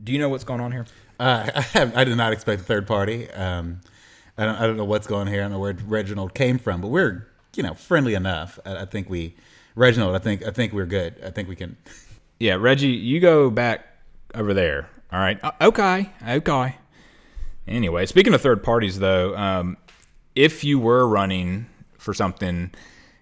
do 0.04 0.12
you 0.12 0.20
know 0.20 0.30
what's 0.30 0.44
going 0.44 0.62
on 0.62 0.72
here? 0.72 0.86
Uh, 1.20 1.50
I, 1.56 1.62
have, 1.74 1.96
I 1.96 2.04
did 2.04 2.18
not 2.18 2.34
expect 2.34 2.62
a 2.62 2.66
third 2.66 2.88
party. 2.88 3.30
Um, 3.32 3.82
I 4.38 4.46
don't, 4.46 4.56
I 4.56 4.68
don't 4.68 4.78
know 4.78 4.86
what's 4.86 5.08
going 5.08 5.28
here. 5.28 5.40
I 5.40 5.44
don't 5.44 5.54
know 5.54 5.60
where 5.60 5.76
Reginald 5.86 6.34
came 6.34 6.58
from, 6.58 6.82
but 6.82 6.90
we're 6.90 7.28
you 7.56 7.64
know 7.64 7.74
friendly 7.74 8.14
enough. 8.14 8.60
I, 8.66 8.82
I 8.82 8.86
think 8.86 9.10
we, 9.10 9.36
Reginald. 9.76 10.16
I 10.16 10.20
think 10.20 10.46
I 10.46 10.52
think 10.52 10.74
we're 10.74 10.86
good. 10.86 11.16
I 11.24 11.30
think 11.30 11.48
we 11.48 11.56
can. 11.56 11.78
Yeah, 12.40 12.56
Reggie, 12.56 12.90
you 12.90 13.20
go 13.20 13.50
back 13.50 13.86
over 14.34 14.54
there. 14.54 14.90
All 15.12 15.20
right. 15.20 15.40
Uh, 15.42 15.52
okay. 15.62 16.12
Okay. 16.28 16.76
Anyway, 17.68 18.06
speaking 18.06 18.34
of 18.34 18.42
third 18.42 18.62
parties, 18.62 19.00
though, 19.00 19.36
um, 19.36 19.78
if 20.36 20.64
you 20.64 20.78
were 20.78 21.08
running 21.08 21.68
for 21.98 22.14
something 22.14 22.72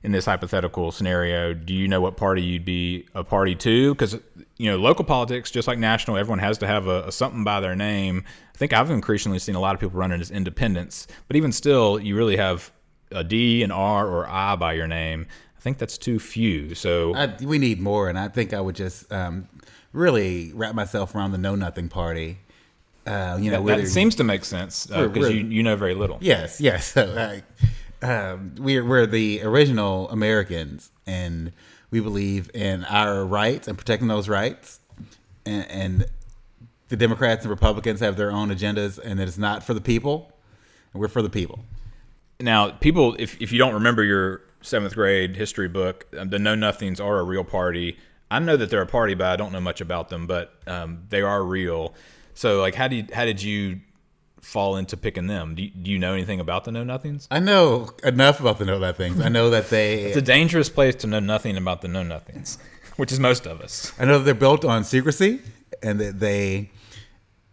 in 0.03 0.11
this 0.11 0.25
hypothetical 0.25 0.91
scenario, 0.91 1.53
do 1.53 1.73
you 1.73 1.87
know 1.87 2.01
what 2.01 2.17
party 2.17 2.41
you'd 2.41 2.65
be 2.65 3.05
a 3.15 3.23
party 3.23 3.55
to? 3.55 3.93
Because 3.93 4.19
you 4.57 4.69
know, 4.69 4.77
local 4.77 5.05
politics, 5.05 5.49
just 5.49 5.67
like 5.67 5.79
national, 5.79 6.17
everyone 6.17 6.39
has 6.39 6.57
to 6.59 6.67
have 6.67 6.87
a, 6.87 7.03
a, 7.03 7.11
something 7.11 7.43
by 7.43 7.59
their 7.59 7.75
name. 7.75 8.23
I 8.53 8.57
think 8.57 8.73
I've 8.73 8.91
increasingly 8.91 9.39
seen 9.39 9.55
a 9.55 9.59
lot 9.59 9.73
of 9.73 9.79
people 9.79 9.97
running 9.97 10.21
as 10.21 10.29
independents, 10.29 11.07
but 11.27 11.37
even 11.37 11.51
still, 11.51 11.99
you 11.99 12.15
really 12.15 12.37
have 12.37 12.71
a 13.11 13.23
D, 13.23 13.63
an 13.63 13.71
R, 13.71 14.07
or 14.07 14.27
I 14.27 14.55
by 14.55 14.73
your 14.73 14.87
name. 14.87 15.25
I 15.57 15.61
think 15.61 15.77
that's 15.77 15.97
too 15.97 16.19
few. 16.19 16.75
So 16.75 17.15
I, 17.15 17.33
we 17.41 17.57
need 17.57 17.79
more, 17.79 18.09
and 18.09 18.19
I 18.19 18.27
think 18.27 18.53
I 18.53 18.59
would 18.59 18.75
just 18.75 19.11
um, 19.11 19.47
really 19.93 20.51
wrap 20.53 20.75
myself 20.75 21.15
around 21.15 21.31
the 21.31 21.37
Know 21.37 21.55
Nothing 21.55 21.87
Party. 21.87 22.39
Uh, 23.05 23.37
you 23.39 23.51
know, 23.51 23.65
that, 23.65 23.77
that 23.79 23.87
seems 23.87 24.15
to 24.15 24.23
make 24.23 24.45
sense 24.45 24.85
because 24.85 25.25
uh, 25.25 25.29
you 25.29 25.45
you 25.45 25.63
know 25.63 25.75
very 25.75 25.93
little. 25.93 26.17
Yes, 26.21 26.59
yes. 26.59 26.93
So, 26.93 27.41
um, 28.03 28.55
we're 28.59 28.83
we're 28.85 29.05
the 29.05 29.41
original 29.43 30.09
Americans, 30.09 30.91
and 31.07 31.51
we 31.89 31.99
believe 31.99 32.51
in 32.53 32.83
our 32.85 33.25
rights 33.25 33.67
and 33.67 33.77
protecting 33.77 34.07
those 34.07 34.27
rights. 34.27 34.79
And, 35.45 35.69
and 35.69 36.05
the 36.89 36.97
Democrats 36.97 37.43
and 37.43 37.49
Republicans 37.49 38.01
have 38.01 38.17
their 38.17 38.31
own 38.31 38.49
agendas, 38.49 38.99
and 38.99 39.19
it's 39.19 39.37
not 39.37 39.63
for 39.63 39.73
the 39.73 39.81
people. 39.81 40.31
And 40.91 41.01
we're 41.01 41.07
for 41.07 41.21
the 41.21 41.29
people. 41.29 41.63
Now, 42.39 42.71
people, 42.71 43.15
if 43.17 43.41
if 43.41 43.51
you 43.51 43.57
don't 43.57 43.73
remember 43.73 44.03
your 44.03 44.41
seventh 44.61 44.95
grade 44.95 45.35
history 45.35 45.69
book, 45.69 46.05
um, 46.17 46.29
the 46.29 46.39
Know 46.39 46.55
Nothings 46.55 46.99
are 46.99 47.19
a 47.19 47.23
real 47.23 47.43
party. 47.43 47.97
I 48.29 48.39
know 48.39 48.57
that 48.57 48.69
they're 48.69 48.81
a 48.81 48.87
party, 48.87 49.13
but 49.13 49.27
I 49.27 49.35
don't 49.35 49.51
know 49.51 49.61
much 49.61 49.79
about 49.79 50.09
them. 50.09 50.27
But 50.27 50.53
um, 50.67 51.03
they 51.09 51.21
are 51.21 51.43
real. 51.43 51.93
So, 52.33 52.59
like, 52.59 52.75
how 52.75 52.87
do 52.87 52.97
you, 52.97 53.05
how 53.13 53.25
did 53.25 53.41
you 53.41 53.79
fall 54.43 54.75
into 54.75 54.97
picking 54.97 55.27
them? 55.27 55.55
Do 55.55 55.63
you, 55.63 55.69
do 55.69 55.91
you 55.91 55.97
know 55.97 56.13
anything 56.13 56.39
about 56.39 56.65
the 56.65 56.71
Know 56.71 56.83
Nothings? 56.83 57.27
I 57.31 57.39
know 57.39 57.89
enough 58.03 58.39
about 58.39 58.59
the 58.59 58.65
Know 58.65 58.77
Nothings. 58.77 59.19
I 59.19 59.29
know 59.29 59.49
that 59.49 59.69
they. 59.69 60.03
it's 60.03 60.17
a 60.17 60.21
dangerous 60.21 60.69
place 60.69 60.95
to 60.95 61.07
know 61.07 61.19
nothing 61.19 61.57
about 61.57 61.81
the 61.81 61.87
Know 61.87 62.03
Nothings, 62.03 62.57
which 62.97 63.11
is 63.11 63.19
most 63.19 63.47
of 63.47 63.61
us. 63.61 63.93
I 63.97 64.05
know 64.05 64.19
that 64.19 64.25
they're 64.25 64.33
built 64.33 64.65
on 64.65 64.83
secrecy, 64.83 65.41
and 65.81 65.99
that 65.99 66.19
they 66.19 66.69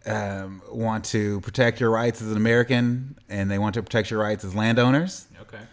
um, 0.05 0.61
want 0.69 1.05
to 1.05 1.39
protect 1.41 1.79
your 1.79 1.89
rights 1.89 2.21
as 2.21 2.29
an 2.31 2.37
American, 2.37 3.17
and 3.29 3.49
they 3.49 3.57
want 3.57 3.75
to 3.75 3.83
protect 3.83 4.11
your 4.11 4.19
rights 4.19 4.43
as 4.43 4.53
landowners. 4.53 5.27
Okay. 5.41 5.63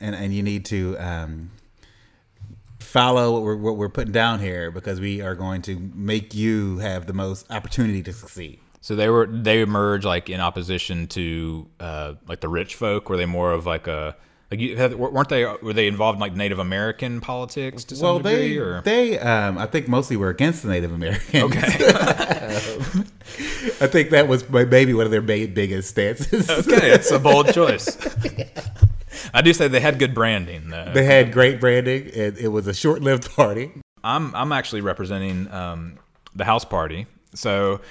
And 0.00 0.14
and 0.14 0.34
you 0.34 0.42
need 0.42 0.64
to. 0.66 0.96
Um, 0.98 1.50
follow 2.78 3.32
what 3.32 3.42
we're, 3.42 3.56
what 3.56 3.76
we're 3.76 3.88
putting 3.90 4.12
down 4.12 4.40
here 4.40 4.70
because 4.70 4.98
we 4.98 5.20
are 5.20 5.34
going 5.34 5.60
to 5.60 5.78
make 5.94 6.34
you 6.34 6.78
have 6.78 7.06
the 7.06 7.12
most 7.12 7.44
opportunity 7.50 8.02
to 8.02 8.14
succeed. 8.14 8.58
So 8.80 8.94
they 8.94 9.08
were 9.08 9.26
they 9.26 9.60
emerge 9.60 10.04
like 10.04 10.30
in 10.30 10.40
opposition 10.40 11.08
to 11.08 11.68
uh, 11.80 12.14
like 12.26 12.40
the 12.40 12.48
rich 12.48 12.74
folk. 12.74 13.08
Were 13.08 13.16
they 13.16 13.26
more 13.26 13.52
of 13.52 13.66
like 13.66 13.86
a 13.86 14.16
like 14.50 14.60
you, 14.60 14.96
weren't 14.96 15.28
they 15.28 15.44
were 15.44 15.74
they 15.74 15.88
involved 15.88 16.16
in 16.16 16.20
like 16.20 16.34
Native 16.34 16.58
American 16.58 17.20
politics 17.20 17.84
to 17.84 17.96
some 17.96 18.04
well, 18.04 18.18
degree? 18.18 18.54
they 18.54 18.56
or? 18.56 18.80
they 18.82 19.18
um, 19.18 19.58
I 19.58 19.66
think 19.66 19.88
mostly 19.88 20.16
were 20.16 20.30
against 20.30 20.62
the 20.62 20.70
Native 20.70 20.92
Americans. 20.92 21.44
Okay, 21.44 21.60
I 23.80 23.86
think 23.86 24.10
that 24.10 24.26
was 24.26 24.48
maybe 24.48 24.94
one 24.94 25.04
of 25.04 25.10
their 25.10 25.20
biggest 25.20 25.90
stances. 25.90 26.48
okay, 26.48 26.92
it's 26.92 27.10
a 27.10 27.18
bold 27.18 27.52
choice. 27.52 27.98
I 29.34 29.42
do 29.42 29.52
say 29.52 29.68
they 29.68 29.80
had 29.80 29.98
good 29.98 30.14
branding. 30.14 30.70
Though. 30.70 30.92
They 30.94 31.04
had 31.04 31.32
great 31.32 31.60
branding. 31.60 32.06
It, 32.06 32.38
it 32.38 32.48
was 32.48 32.66
a 32.66 32.74
short-lived 32.74 33.30
party. 33.34 33.72
I'm 34.02 34.34
I'm 34.34 34.52
actually 34.52 34.80
representing 34.80 35.52
um, 35.52 35.98
the 36.34 36.44
House 36.44 36.64
Party, 36.64 37.06
so 37.34 37.82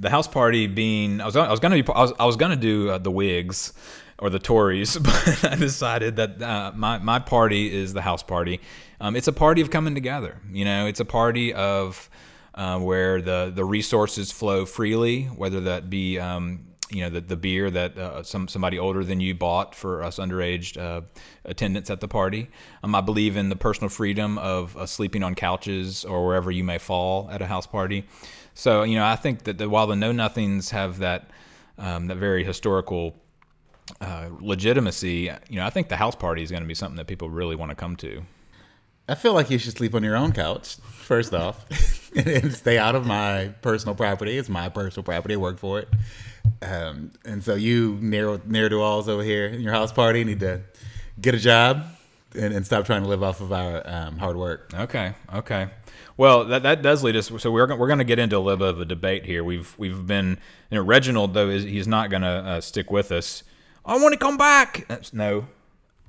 the 0.00 0.10
house 0.10 0.26
party 0.26 0.66
being 0.66 1.20
I 1.20 1.26
was 1.26 1.36
I 1.36 1.50
was 1.50 1.60
gonna 1.60 1.82
be 1.82 1.92
I 1.92 2.00
was, 2.02 2.12
I 2.18 2.24
was 2.24 2.36
gonna 2.36 2.56
do 2.56 2.90
uh, 2.90 2.98
the 2.98 3.10
Whigs 3.10 3.72
or 4.18 4.30
the 4.30 4.38
Tories, 4.38 4.96
but 4.98 5.44
I 5.44 5.56
decided 5.56 6.16
that 6.16 6.42
uh, 6.42 6.72
my 6.74 6.98
my 6.98 7.18
party 7.18 7.72
is 7.72 7.92
the 7.92 8.02
house 8.02 8.22
party. 8.22 8.60
Um, 9.00 9.14
it's 9.14 9.28
a 9.28 9.32
party 9.32 9.60
of 9.60 9.70
coming 9.70 9.94
together. 9.94 10.40
You 10.50 10.64
know, 10.64 10.86
it's 10.86 11.00
a 11.00 11.04
party 11.04 11.52
of 11.52 12.08
uh, 12.54 12.78
where 12.78 13.20
the 13.20 13.52
the 13.54 13.64
resources 13.64 14.32
flow 14.32 14.64
freely, 14.64 15.24
whether 15.24 15.60
that 15.60 15.90
be 15.90 16.18
um, 16.18 16.66
you 16.90 17.02
know 17.02 17.10
the, 17.10 17.20
the 17.20 17.36
beer 17.36 17.70
that 17.70 17.96
uh, 17.98 18.22
some 18.22 18.48
somebody 18.48 18.78
older 18.78 19.04
than 19.04 19.20
you 19.20 19.34
bought 19.34 19.74
for 19.74 20.02
us 20.02 20.18
underage 20.18 20.76
uh, 20.78 21.02
attendance 21.44 21.90
at 21.90 22.00
the 22.00 22.08
party. 22.08 22.48
Um, 22.82 22.94
I 22.94 23.00
believe 23.00 23.36
in 23.36 23.48
the 23.48 23.56
personal 23.56 23.90
freedom 23.90 24.38
of 24.38 24.76
uh, 24.76 24.86
sleeping 24.86 25.22
on 25.22 25.34
couches 25.34 26.04
or 26.04 26.26
wherever 26.26 26.50
you 26.50 26.64
may 26.64 26.78
fall 26.78 27.28
at 27.30 27.42
a 27.42 27.46
house 27.46 27.66
party. 27.66 28.06
So 28.54 28.82
you 28.82 28.96
know, 28.96 29.04
I 29.04 29.16
think 29.16 29.44
that 29.44 29.58
the, 29.58 29.68
while 29.68 29.86
the 29.86 29.96
Know 29.96 30.12
Nothings 30.12 30.70
have 30.70 30.98
that 30.98 31.30
um, 31.78 32.08
that 32.08 32.16
very 32.16 32.44
historical 32.44 33.16
uh, 34.00 34.28
legitimacy, 34.40 35.30
you 35.48 35.56
know, 35.56 35.66
I 35.66 35.70
think 35.70 35.88
the 35.88 35.96
house 35.96 36.14
party 36.14 36.42
is 36.42 36.50
going 36.50 36.62
to 36.62 36.68
be 36.68 36.74
something 36.74 36.96
that 36.96 37.06
people 37.06 37.30
really 37.30 37.56
want 37.56 37.70
to 37.70 37.74
come 37.74 37.96
to. 37.96 38.22
I 39.08 39.16
feel 39.16 39.34
like 39.34 39.50
you 39.50 39.58
should 39.58 39.76
sleep 39.76 39.94
on 39.94 40.04
your 40.04 40.16
own 40.16 40.32
couch 40.32 40.76
first 40.76 41.34
off, 41.34 41.66
and 42.16 42.54
stay 42.54 42.78
out 42.78 42.94
of 42.94 43.06
my 43.06 43.52
personal 43.60 43.94
property. 43.94 44.38
It's 44.38 44.48
my 44.48 44.68
personal 44.68 45.02
property. 45.02 45.34
I 45.34 45.38
work 45.38 45.58
for 45.58 45.80
it, 45.80 45.88
um, 46.62 47.10
and 47.24 47.42
so 47.42 47.54
you 47.54 47.98
near 48.00 48.38
to 48.68 48.80
alls 48.80 49.08
over 49.08 49.24
here 49.24 49.46
in 49.46 49.60
your 49.60 49.72
house 49.72 49.92
party 49.92 50.22
need 50.22 50.40
to 50.40 50.60
get 51.20 51.34
a 51.34 51.38
job 51.38 51.86
and, 52.34 52.54
and 52.54 52.64
stop 52.64 52.84
trying 52.86 53.02
to 53.02 53.08
live 53.08 53.22
off 53.22 53.40
of 53.40 53.52
our 53.52 53.82
um, 53.84 54.18
hard 54.18 54.36
work. 54.36 54.70
Okay, 54.74 55.14
okay. 55.34 55.68
Well, 56.20 56.44
that, 56.44 56.64
that 56.64 56.82
does 56.82 57.02
lead 57.02 57.16
us. 57.16 57.32
So 57.38 57.50
we're 57.50 57.74
we're 57.74 57.86
going 57.86 57.98
to 57.98 58.04
get 58.04 58.18
into 58.18 58.36
a 58.36 58.40
little 58.40 58.58
bit 58.58 58.68
of 58.68 58.78
a 58.78 58.84
debate 58.84 59.24
here. 59.24 59.42
We've 59.42 59.74
we've 59.78 60.06
been 60.06 60.36
you 60.70 60.76
know, 60.76 60.82
Reginald 60.82 61.32
though 61.32 61.48
is 61.48 61.64
he's 61.64 61.88
not 61.88 62.10
going 62.10 62.20
to 62.20 62.28
uh, 62.28 62.60
stick 62.60 62.90
with 62.90 63.10
us. 63.10 63.42
I 63.86 63.96
want 63.96 64.12
to 64.12 64.18
come 64.18 64.36
back. 64.36 64.86
No, 65.14 65.46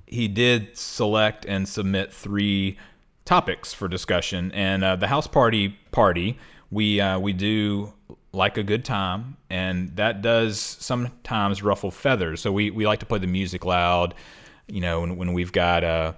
he 0.06 0.28
did 0.28 0.76
select 0.76 1.46
and 1.46 1.66
submit 1.66 2.12
three 2.12 2.78
topics 3.24 3.74
for 3.74 3.88
discussion, 3.88 4.52
and 4.52 4.84
uh, 4.84 4.98
the 4.98 5.08
house 5.08 5.28
party 5.28 5.78
party 5.92 6.38
we 6.70 7.00
uh, 7.00 7.18
we 7.18 7.32
do 7.32 7.94
like 8.34 8.58
a 8.58 8.64
good 8.64 8.84
time, 8.84 9.38
and 9.50 9.96
that 9.96 10.22
does 10.22 10.60
sometimes 10.60 11.64
ruffle 11.64 11.90
feathers. 11.90 12.42
So 12.42 12.52
we, 12.52 12.70
we 12.70 12.86
like 12.86 13.00
to 13.00 13.06
play 13.06 13.20
the 13.20 13.28
music 13.28 13.64
loud. 13.64 14.14
You 14.68 14.82
know, 14.82 15.00
when, 15.00 15.16
when 15.16 15.32
we've 15.32 15.54
got 15.54 15.86
uh, 15.86 16.14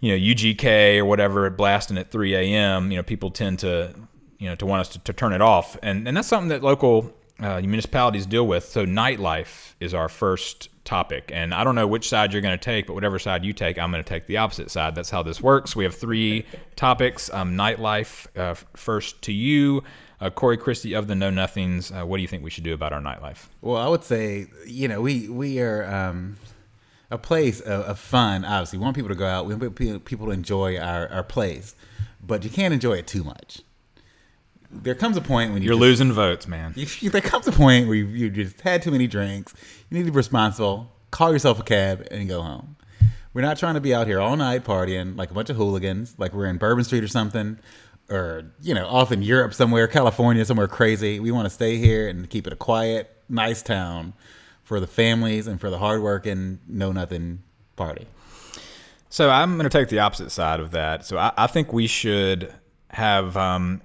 you 0.00 0.12
know 0.12 0.34
UGK 0.34 0.98
or 0.98 1.04
whatever 1.04 1.48
blasting 1.50 1.98
at 1.98 2.10
3 2.10 2.34
a.m. 2.34 2.90
You 2.90 2.98
know, 2.98 3.02
people 3.02 3.30
tend 3.30 3.60
to 3.60 3.94
you 4.38 4.48
know 4.48 4.54
to 4.56 4.66
want 4.66 4.80
us 4.80 4.88
to, 4.90 4.98
to 5.00 5.12
turn 5.12 5.32
it 5.32 5.42
off, 5.42 5.76
and 5.82 6.08
and 6.08 6.16
that's 6.16 6.28
something 6.28 6.48
that 6.48 6.62
local 6.62 7.14
uh, 7.38 7.60
municipalities 7.60 8.26
deal 8.26 8.46
with. 8.46 8.64
So 8.64 8.84
nightlife 8.84 9.74
is 9.80 9.94
our 9.94 10.08
first 10.08 10.68
topic, 10.84 11.30
and 11.32 11.54
I 11.54 11.62
don't 11.64 11.74
know 11.74 11.86
which 11.86 12.08
side 12.08 12.32
you're 12.32 12.42
going 12.42 12.58
to 12.58 12.64
take, 12.64 12.86
but 12.86 12.94
whatever 12.94 13.18
side 13.18 13.44
you 13.44 13.52
take, 13.52 13.78
I'm 13.78 13.90
going 13.90 14.02
to 14.02 14.08
take 14.08 14.26
the 14.26 14.38
opposite 14.38 14.70
side. 14.70 14.94
That's 14.94 15.10
how 15.10 15.22
this 15.22 15.40
works. 15.40 15.76
We 15.76 15.84
have 15.84 15.94
three 15.94 16.46
topics. 16.76 17.32
Um, 17.32 17.56
nightlife 17.56 18.26
uh, 18.36 18.54
first 18.74 19.22
to 19.22 19.32
you. 19.32 19.84
Uh, 20.20 20.28
Corey 20.28 20.58
Christie 20.58 20.92
of 20.92 21.06
the 21.06 21.14
Know 21.14 21.30
Nothings. 21.30 21.90
Uh, 21.90 22.04
what 22.04 22.18
do 22.18 22.22
you 22.22 22.28
think 22.28 22.44
we 22.44 22.50
should 22.50 22.64
do 22.64 22.74
about 22.74 22.92
our 22.92 23.00
nightlife? 23.00 23.46
Well, 23.62 23.78
I 23.78 23.88
would 23.88 24.04
say, 24.04 24.48
you 24.66 24.86
know, 24.86 25.00
we 25.00 25.30
we 25.30 25.60
are 25.60 25.84
um, 25.90 26.36
a 27.10 27.18
place 27.18 27.60
of, 27.60 27.82
of, 27.82 27.98
fun. 27.98 28.44
Obviously, 28.44 28.78
we 28.78 28.84
want 28.84 28.94
people 28.94 29.08
to 29.08 29.14
go 29.14 29.26
out. 29.26 29.46
We 29.46 29.54
want 29.54 30.04
people 30.04 30.26
to 30.26 30.32
enjoy 30.32 30.78
our, 30.78 31.08
our 31.08 31.24
place, 31.24 31.74
but 32.24 32.44
you 32.44 32.50
can't 32.50 32.72
enjoy 32.72 32.94
it 32.94 33.06
too 33.06 33.24
much. 33.24 33.62
There 34.70 34.94
comes 34.94 35.16
a 35.16 35.20
point 35.20 35.52
when 35.52 35.62
you 35.62 35.72
are 35.72 35.76
losing 35.76 36.12
votes, 36.12 36.46
man. 36.46 36.74
You, 36.76 37.10
there 37.10 37.20
comes 37.20 37.48
a 37.48 37.52
point 37.52 37.88
where 37.88 37.96
you, 37.96 38.06
you 38.06 38.30
just 38.30 38.60
had 38.60 38.82
too 38.82 38.92
many 38.92 39.08
drinks. 39.08 39.52
You 39.88 39.98
need 39.98 40.04
to 40.04 40.12
be 40.12 40.16
responsible. 40.16 40.92
Call 41.10 41.32
yourself 41.32 41.58
a 41.58 41.64
cab 41.64 42.06
and 42.10 42.28
go 42.28 42.42
home. 42.42 42.76
We're 43.34 43.42
not 43.42 43.58
trying 43.58 43.74
to 43.74 43.80
be 43.80 43.92
out 43.92 44.06
here 44.06 44.20
all 44.20 44.36
night 44.36 44.64
partying 44.64 45.16
like 45.16 45.30
a 45.30 45.34
bunch 45.34 45.50
of 45.50 45.56
hooligans, 45.56 46.14
like 46.18 46.32
we're 46.32 46.46
in 46.46 46.58
Bourbon 46.58 46.84
Street 46.84 47.02
or 47.02 47.08
something, 47.08 47.58
or 48.08 48.52
you 48.60 48.74
know, 48.74 48.86
off 48.86 49.10
in 49.10 49.22
Europe 49.22 49.54
somewhere, 49.54 49.88
California, 49.88 50.44
somewhere 50.44 50.68
crazy. 50.68 51.18
We 51.18 51.32
want 51.32 51.46
to 51.46 51.50
stay 51.50 51.76
here 51.76 52.08
and 52.08 52.28
keep 52.30 52.46
it 52.46 52.52
a 52.52 52.56
quiet, 52.56 53.10
nice 53.28 53.62
town 53.62 54.14
for 54.70 54.78
the 54.78 54.86
families 54.86 55.48
and 55.48 55.60
for 55.60 55.68
the 55.68 55.78
hardworking, 55.78 56.60
know 56.68 56.92
nothing 56.92 57.42
party. 57.74 58.06
So 59.08 59.28
I'm 59.28 59.56
going 59.56 59.68
to 59.68 59.78
take 59.78 59.88
the 59.88 59.98
opposite 59.98 60.30
side 60.30 60.60
of 60.60 60.70
that. 60.70 61.04
So 61.04 61.18
I, 61.18 61.32
I 61.36 61.48
think 61.48 61.72
we 61.72 61.88
should 61.88 62.54
have 62.90 63.36
um, 63.36 63.82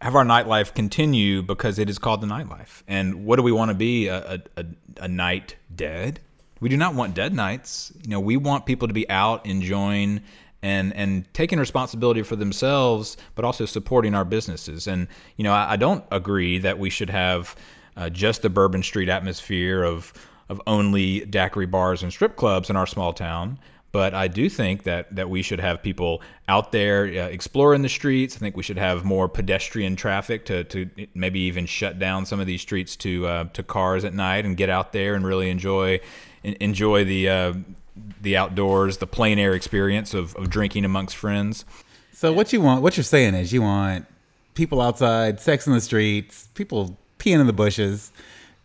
have 0.00 0.14
our 0.14 0.24
nightlife 0.24 0.74
continue 0.74 1.42
because 1.42 1.80
it 1.80 1.90
is 1.90 1.98
called 1.98 2.20
the 2.20 2.28
nightlife. 2.28 2.84
And 2.86 3.24
what 3.24 3.34
do 3.34 3.42
we 3.42 3.50
want 3.50 3.70
to 3.70 3.74
be? 3.74 4.06
A, 4.06 4.40
a, 4.56 4.64
a 5.00 5.08
night 5.08 5.56
dead? 5.74 6.20
We 6.60 6.68
do 6.68 6.76
not 6.76 6.94
want 6.94 7.16
dead 7.16 7.34
nights. 7.34 7.92
You 8.04 8.10
know, 8.10 8.20
we 8.20 8.36
want 8.36 8.64
people 8.64 8.86
to 8.86 8.94
be 8.94 9.10
out 9.10 9.44
enjoying 9.44 10.20
and 10.62 10.94
and 10.94 11.34
taking 11.34 11.58
responsibility 11.58 12.22
for 12.22 12.36
themselves, 12.36 13.16
but 13.34 13.44
also 13.44 13.66
supporting 13.66 14.14
our 14.14 14.24
businesses. 14.24 14.86
And 14.86 15.08
you 15.36 15.42
know, 15.42 15.52
I, 15.52 15.72
I 15.72 15.76
don't 15.76 16.04
agree 16.12 16.58
that 16.58 16.78
we 16.78 16.90
should 16.90 17.10
have 17.10 17.56
uh, 17.96 18.08
just 18.10 18.42
the 18.42 18.50
Bourbon 18.50 18.82
Street 18.82 19.08
atmosphere 19.08 19.82
of 19.82 20.12
of 20.48 20.60
only 20.66 21.20
daiquiri 21.20 21.66
bars 21.66 22.02
and 22.02 22.12
strip 22.12 22.36
clubs 22.36 22.68
in 22.68 22.76
our 22.76 22.86
small 22.86 23.12
town. 23.12 23.58
But 23.90 24.14
I 24.14 24.28
do 24.28 24.48
think 24.48 24.84
that 24.84 25.14
that 25.14 25.28
we 25.28 25.42
should 25.42 25.60
have 25.60 25.82
people 25.82 26.22
out 26.48 26.72
there 26.72 27.04
uh, 27.04 27.28
exploring 27.28 27.82
the 27.82 27.88
streets. 27.88 28.36
I 28.36 28.38
think 28.38 28.56
we 28.56 28.62
should 28.62 28.78
have 28.78 29.04
more 29.04 29.28
pedestrian 29.28 29.96
traffic 29.96 30.46
to, 30.46 30.64
to 30.64 30.88
maybe 31.14 31.40
even 31.40 31.66
shut 31.66 31.98
down 31.98 32.24
some 32.24 32.40
of 32.40 32.46
these 32.46 32.62
streets 32.62 32.96
to 32.96 33.26
uh, 33.26 33.44
to 33.52 33.62
cars 33.62 34.04
at 34.04 34.14
night 34.14 34.46
and 34.46 34.56
get 34.56 34.70
out 34.70 34.92
there 34.92 35.14
and 35.14 35.26
really 35.26 35.50
enjoy 35.50 36.00
enjoy 36.42 37.04
the 37.04 37.28
uh, 37.28 37.52
the 38.20 38.36
outdoors, 38.36 38.98
the 38.98 39.06
plein 39.06 39.38
air 39.38 39.52
experience 39.52 40.14
of, 40.14 40.34
of 40.36 40.48
drinking 40.48 40.84
amongst 40.84 41.16
friends. 41.16 41.64
So 42.12 42.32
what 42.32 42.52
you 42.52 42.60
want, 42.60 42.82
what 42.82 42.96
you're 42.96 43.04
saying 43.04 43.34
is 43.34 43.52
you 43.52 43.62
want 43.62 44.06
people 44.54 44.80
outside, 44.80 45.40
sex 45.40 45.66
in 45.66 45.72
the 45.72 45.80
streets, 45.80 46.48
people 46.54 46.96
peeing 47.22 47.40
in 47.40 47.46
the 47.46 47.52
bushes, 47.52 48.12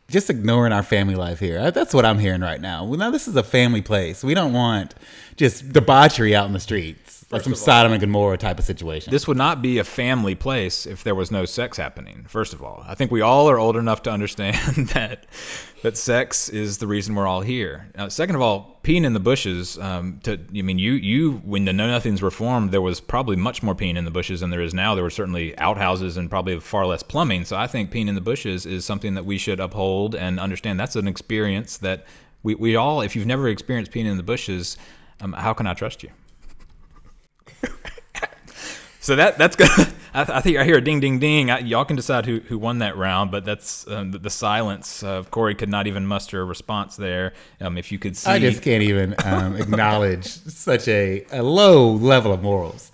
just 0.09 0.29
ignoring 0.29 0.73
our 0.73 0.83
family 0.83 1.15
life 1.15 1.39
here. 1.39 1.59
Uh, 1.59 1.71
that's 1.71 1.93
what 1.93 2.05
I'm 2.05 2.19
hearing 2.19 2.41
right 2.41 2.59
now. 2.59 2.83
Well, 2.83 2.97
now 2.97 3.11
this 3.11 3.27
is 3.27 3.35
a 3.35 3.43
family 3.43 3.81
place. 3.81 4.23
We 4.23 4.33
don't 4.33 4.53
want 4.53 4.95
just 5.35 5.71
debauchery 5.73 6.35
out 6.35 6.47
in 6.47 6.53
the 6.53 6.59
streets, 6.59 7.16
like 7.29 7.41
some 7.41 7.55
Sodom 7.55 7.91
and 7.91 7.99
Gomorrah 7.99 8.37
type 8.37 8.57
of 8.57 8.63
situation. 8.63 9.11
This 9.11 9.27
would 9.27 9.35
not 9.35 9.61
be 9.61 9.79
a 9.79 9.83
family 9.83 10.33
place 10.33 10.85
if 10.85 11.03
there 11.03 11.13
was 11.13 11.29
no 11.29 11.43
sex 11.43 11.75
happening. 11.75 12.25
First 12.29 12.53
of 12.53 12.63
all, 12.63 12.85
I 12.87 12.95
think 12.95 13.11
we 13.11 13.19
all 13.19 13.49
are 13.49 13.59
old 13.59 13.75
enough 13.75 14.01
to 14.03 14.11
understand 14.11 14.55
that 14.93 15.27
that 15.81 15.97
sex 15.97 16.47
is 16.47 16.77
the 16.77 16.87
reason 16.87 17.15
we're 17.15 17.27
all 17.27 17.41
here. 17.41 17.91
Uh, 17.97 18.07
second 18.07 18.35
of 18.35 18.41
all, 18.41 18.79
peeing 18.83 19.03
in 19.03 19.11
the 19.11 19.19
bushes. 19.19 19.77
Um, 19.77 20.21
to 20.23 20.39
I 20.55 20.61
mean, 20.61 20.79
you 20.79 20.93
you 20.93 21.33
when 21.43 21.65
the 21.65 21.73
Know 21.73 21.87
Nothings 21.87 22.21
were 22.21 22.31
formed, 22.31 22.71
there 22.71 22.81
was 22.81 23.01
probably 23.01 23.35
much 23.35 23.61
more 23.61 23.75
peeing 23.75 23.97
in 23.97 24.05
the 24.05 24.11
bushes 24.11 24.39
than 24.39 24.49
there 24.49 24.61
is 24.61 24.73
now. 24.73 24.95
There 24.95 25.03
were 25.03 25.09
certainly 25.09 25.57
outhouses 25.57 26.15
and 26.15 26.29
probably 26.29 26.59
far 26.61 26.85
less 26.85 27.03
plumbing. 27.03 27.43
So 27.43 27.57
I 27.57 27.67
think 27.67 27.91
peeing 27.91 28.07
in 28.07 28.15
the 28.15 28.21
bushes 28.21 28.65
is 28.65 28.85
something 28.85 29.15
that 29.15 29.25
we 29.25 29.37
should 29.37 29.59
uphold 29.59 30.15
and 30.15 30.39
understand. 30.39 30.79
That's 30.79 30.95
an 30.95 31.09
experience 31.09 31.75
that 31.79 32.05
we, 32.43 32.55
we 32.55 32.77
all, 32.77 33.01
if 33.01 33.17
you've 33.17 33.25
never 33.25 33.49
experienced 33.49 33.91
peeing 33.91 34.05
in 34.05 34.15
the 34.15 34.23
bushes, 34.23 34.77
um, 35.19 35.33
how 35.33 35.53
can 35.53 35.67
I 35.67 35.73
trust 35.73 36.03
you? 36.03 36.09
so 38.99 39.15
that 39.15 39.37
that's 39.37 39.55
good. 39.55 39.69
I, 40.13 40.21
I, 40.21 40.41
think 40.41 40.57
I 40.57 40.63
hear 40.63 40.77
a 40.77 40.81
ding, 40.81 40.99
ding, 40.99 41.19
ding. 41.19 41.51
I, 41.51 41.59
y'all 41.59 41.85
can 41.85 41.95
decide 41.95 42.25
who, 42.25 42.39
who 42.39 42.57
won 42.57 42.79
that 42.79 42.97
round, 42.97 43.29
but 43.29 43.45
that's 43.45 43.87
um, 43.87 44.11
the, 44.11 44.17
the, 44.17 44.29
silence. 44.29 45.03
Uh, 45.03 45.23
Corey 45.29 45.53
could 45.53 45.69
not 45.69 45.85
even 45.85 46.07
muster 46.07 46.41
a 46.41 46.45
response 46.45 46.95
there. 46.95 47.33
Um, 47.61 47.77
if 47.77 47.91
you 47.91 47.99
could 47.99 48.17
see, 48.17 48.31
I 48.31 48.39
just 48.39 48.63
can't 48.63 48.83
even 48.83 49.15
um, 49.23 49.55
acknowledge 49.55 50.25
such 50.27 50.87
a, 50.87 51.25
a 51.31 51.43
low 51.43 51.91
level 51.91 52.33
of 52.33 52.41
morals. 52.41 52.91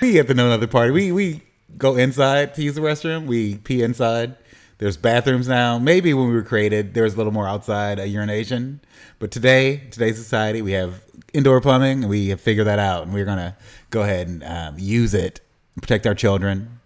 We 0.00 0.18
at 0.18 0.28
the 0.28 0.34
No 0.34 0.50
Other 0.50 0.66
Party, 0.66 0.92
we 0.92 1.12
we 1.12 1.42
go 1.76 1.96
inside 1.96 2.54
to 2.54 2.62
use 2.62 2.74
the 2.74 2.80
restroom. 2.80 3.26
We 3.26 3.56
pee 3.56 3.82
inside. 3.82 4.36
There's 4.78 4.96
bathrooms 4.96 5.46
now. 5.46 5.78
Maybe 5.78 6.14
when 6.14 6.28
we 6.28 6.34
were 6.34 6.42
created, 6.42 6.94
there 6.94 7.04
was 7.04 7.12
a 7.12 7.16
little 7.18 7.32
more 7.32 7.46
outside 7.46 7.98
urination. 7.98 8.80
But 9.18 9.30
today, 9.30 9.82
today's 9.90 10.16
society, 10.16 10.62
we 10.62 10.72
have 10.72 11.02
indoor 11.32 11.60
plumbing. 11.60 12.08
We 12.08 12.28
have 12.28 12.40
figured 12.40 12.66
that 12.66 12.78
out, 12.78 13.04
and 13.04 13.12
we're 13.12 13.24
gonna 13.24 13.56
go 13.90 14.02
ahead 14.02 14.28
and 14.28 14.44
um, 14.44 14.76
use 14.78 15.14
it, 15.14 15.40
protect 15.80 16.06
our 16.06 16.14
children. 16.14 16.80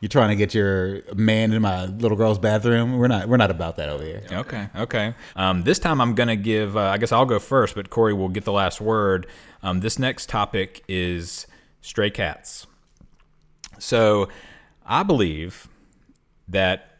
You're 0.00 0.08
trying 0.08 0.30
to 0.30 0.36
get 0.36 0.52
your 0.52 1.02
man 1.14 1.52
in 1.52 1.62
my 1.62 1.84
little 1.84 2.16
girl's 2.16 2.38
bathroom. 2.38 2.98
We're 2.98 3.06
not. 3.06 3.28
We're 3.28 3.36
not 3.36 3.52
about 3.52 3.76
that 3.76 3.88
over 3.88 4.02
here. 4.02 4.24
Okay. 4.32 4.68
Okay. 4.74 5.14
Um, 5.36 5.62
this 5.62 5.78
time 5.78 6.00
I'm 6.00 6.14
gonna 6.14 6.34
give. 6.34 6.76
Uh, 6.76 6.80
I 6.80 6.98
guess 6.98 7.12
I'll 7.12 7.24
go 7.24 7.38
first, 7.38 7.76
but 7.76 7.88
Corey 7.88 8.12
will 8.12 8.28
get 8.28 8.44
the 8.44 8.52
last 8.52 8.80
word. 8.80 9.28
Um, 9.62 9.80
this 9.80 9.98
next 10.00 10.28
topic 10.28 10.82
is 10.88 11.46
stray 11.82 12.10
cats. 12.10 12.66
So, 13.78 14.28
I 14.84 15.02
believe 15.02 15.68
that 16.48 16.98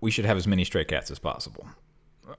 we 0.00 0.10
should 0.10 0.24
have 0.24 0.36
as 0.36 0.46
many 0.46 0.64
stray 0.64 0.84
cats 0.84 1.10
as 1.10 1.18
possible. 1.18 1.66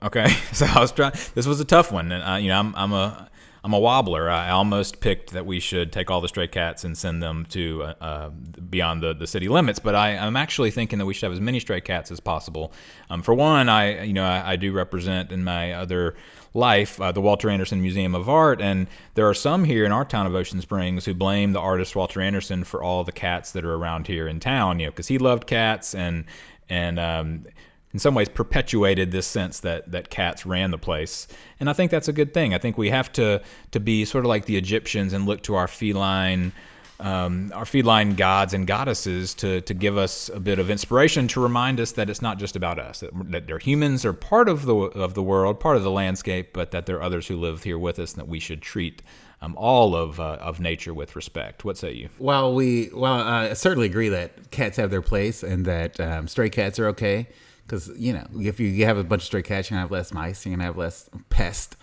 Okay, 0.02 0.28
so 0.52 0.66
I 0.66 0.80
was 0.80 0.92
trying. 0.92 1.12
This 1.34 1.46
was 1.46 1.60
a 1.60 1.64
tough 1.64 1.92
one, 1.92 2.12
and 2.12 2.22
I, 2.22 2.38
you 2.38 2.48
know, 2.48 2.58
I'm 2.58 2.74
I'm 2.74 2.92
a 2.92 3.30
I'm 3.62 3.74
a 3.74 3.78
wobbler. 3.78 4.30
I 4.30 4.50
almost 4.50 5.00
picked 5.00 5.32
that 5.32 5.44
we 5.44 5.60
should 5.60 5.92
take 5.92 6.10
all 6.10 6.20
the 6.20 6.28
stray 6.28 6.48
cats 6.48 6.84
and 6.84 6.96
send 6.96 7.22
them 7.22 7.44
to 7.50 7.82
uh, 7.82 7.94
uh, 8.00 8.28
beyond 8.30 9.02
the, 9.02 9.14
the 9.14 9.26
city 9.26 9.48
limits, 9.48 9.78
but 9.78 9.94
I, 9.94 10.12
am 10.12 10.36
actually 10.36 10.70
thinking 10.70 10.98
that 10.98 11.04
we 11.04 11.12
should 11.12 11.24
have 11.24 11.32
as 11.32 11.40
many 11.40 11.60
stray 11.60 11.82
cats 11.82 12.10
as 12.10 12.20
possible. 12.20 12.72
Um, 13.10 13.22
for 13.22 13.34
one, 13.34 13.68
I 13.68 14.04
you 14.04 14.12
know 14.12 14.24
I, 14.24 14.52
I, 14.52 14.56
do 14.56 14.72
represent 14.72 15.30
in 15.30 15.44
my 15.44 15.74
other 15.74 16.14
life 16.54 17.00
uh, 17.00 17.12
the 17.12 17.20
Walter 17.20 17.50
Anderson 17.50 17.82
Museum 17.82 18.14
of 18.14 18.28
Art, 18.28 18.62
and 18.62 18.86
there 19.14 19.28
are 19.28 19.34
some 19.34 19.64
here 19.64 19.84
in 19.84 19.92
our 19.92 20.04
town 20.06 20.26
of 20.26 20.34
Ocean 20.34 20.60
Springs 20.62 21.04
who 21.04 21.12
blame 21.12 21.52
the 21.52 21.60
artist 21.60 21.94
Walter 21.94 22.22
Anderson 22.22 22.64
for 22.64 22.82
all 22.82 23.04
the 23.04 23.12
cats 23.12 23.52
that 23.52 23.64
are 23.64 23.74
around 23.74 24.06
here 24.06 24.26
in 24.26 24.40
town. 24.40 24.80
You 24.80 24.86
know, 24.86 24.92
because 24.92 25.08
he 25.08 25.18
loved 25.18 25.46
cats 25.46 25.94
and 25.94 26.24
and 26.70 26.98
um, 26.98 27.44
in 27.92 27.98
some 27.98 28.14
ways 28.14 28.28
perpetuated 28.28 29.10
this 29.10 29.26
sense 29.26 29.60
that 29.60 29.90
that 29.90 30.10
cats 30.10 30.46
ran 30.46 30.70
the 30.70 30.78
place 30.78 31.26
and 31.58 31.68
i 31.68 31.72
think 31.72 31.90
that's 31.90 32.08
a 32.08 32.12
good 32.12 32.32
thing 32.32 32.54
i 32.54 32.58
think 32.58 32.78
we 32.78 32.90
have 32.90 33.10
to 33.12 33.40
to 33.70 33.80
be 33.80 34.04
sort 34.04 34.24
of 34.24 34.28
like 34.28 34.44
the 34.46 34.56
egyptians 34.56 35.12
and 35.12 35.26
look 35.26 35.42
to 35.42 35.54
our 35.54 35.68
feline 35.68 36.52
um, 36.98 37.50
our 37.54 37.64
feline 37.64 38.14
gods 38.14 38.52
and 38.52 38.66
goddesses 38.66 39.32
to, 39.36 39.62
to 39.62 39.72
give 39.72 39.96
us 39.96 40.28
a 40.34 40.38
bit 40.38 40.58
of 40.58 40.68
inspiration 40.68 41.28
to 41.28 41.40
remind 41.40 41.80
us 41.80 41.92
that 41.92 42.10
it's 42.10 42.20
not 42.20 42.38
just 42.38 42.56
about 42.56 42.78
us 42.78 43.00
that, 43.00 43.10
that 43.30 43.46
they're 43.46 43.58
humans 43.58 44.04
are 44.04 44.12
part 44.12 44.50
of 44.50 44.66
the 44.66 44.74
of 44.74 45.14
the 45.14 45.22
world 45.22 45.60
part 45.60 45.76
of 45.78 45.82
the 45.82 45.90
landscape 45.90 46.52
but 46.52 46.72
that 46.72 46.84
there 46.84 46.96
are 46.96 47.02
others 47.02 47.26
who 47.26 47.36
live 47.36 47.62
here 47.62 47.78
with 47.78 47.98
us 47.98 48.12
and 48.12 48.20
that 48.20 48.28
we 48.28 48.38
should 48.38 48.60
treat 48.60 49.02
um, 49.42 49.54
all 49.56 49.96
of 49.96 50.20
uh, 50.20 50.36
of 50.40 50.60
nature 50.60 50.92
with 50.92 51.16
respect. 51.16 51.64
What 51.64 51.78
say 51.78 51.92
you? 51.92 52.08
Well, 52.18 52.54
we 52.54 52.90
well 52.92 53.14
I 53.14 53.54
certainly 53.54 53.86
agree 53.86 54.10
that 54.10 54.50
cats 54.50 54.76
have 54.76 54.90
their 54.90 55.02
place 55.02 55.42
and 55.42 55.64
that 55.64 55.98
um, 55.98 56.28
stray 56.28 56.50
cats 56.50 56.78
are 56.78 56.88
okay 56.88 57.26
because 57.70 57.88
you 57.96 58.12
know 58.12 58.26
if 58.40 58.58
you 58.58 58.84
have 58.84 58.98
a 58.98 59.04
bunch 59.04 59.22
of 59.22 59.26
stray 59.26 59.42
cats, 59.42 59.70
you're 59.70 59.76
gonna 59.76 59.82
have 59.82 59.92
less 59.92 60.12
mice, 60.12 60.44
you're 60.44 60.54
gonna 60.54 60.64
have 60.64 60.76
less 60.76 61.08
pest. 61.28 61.76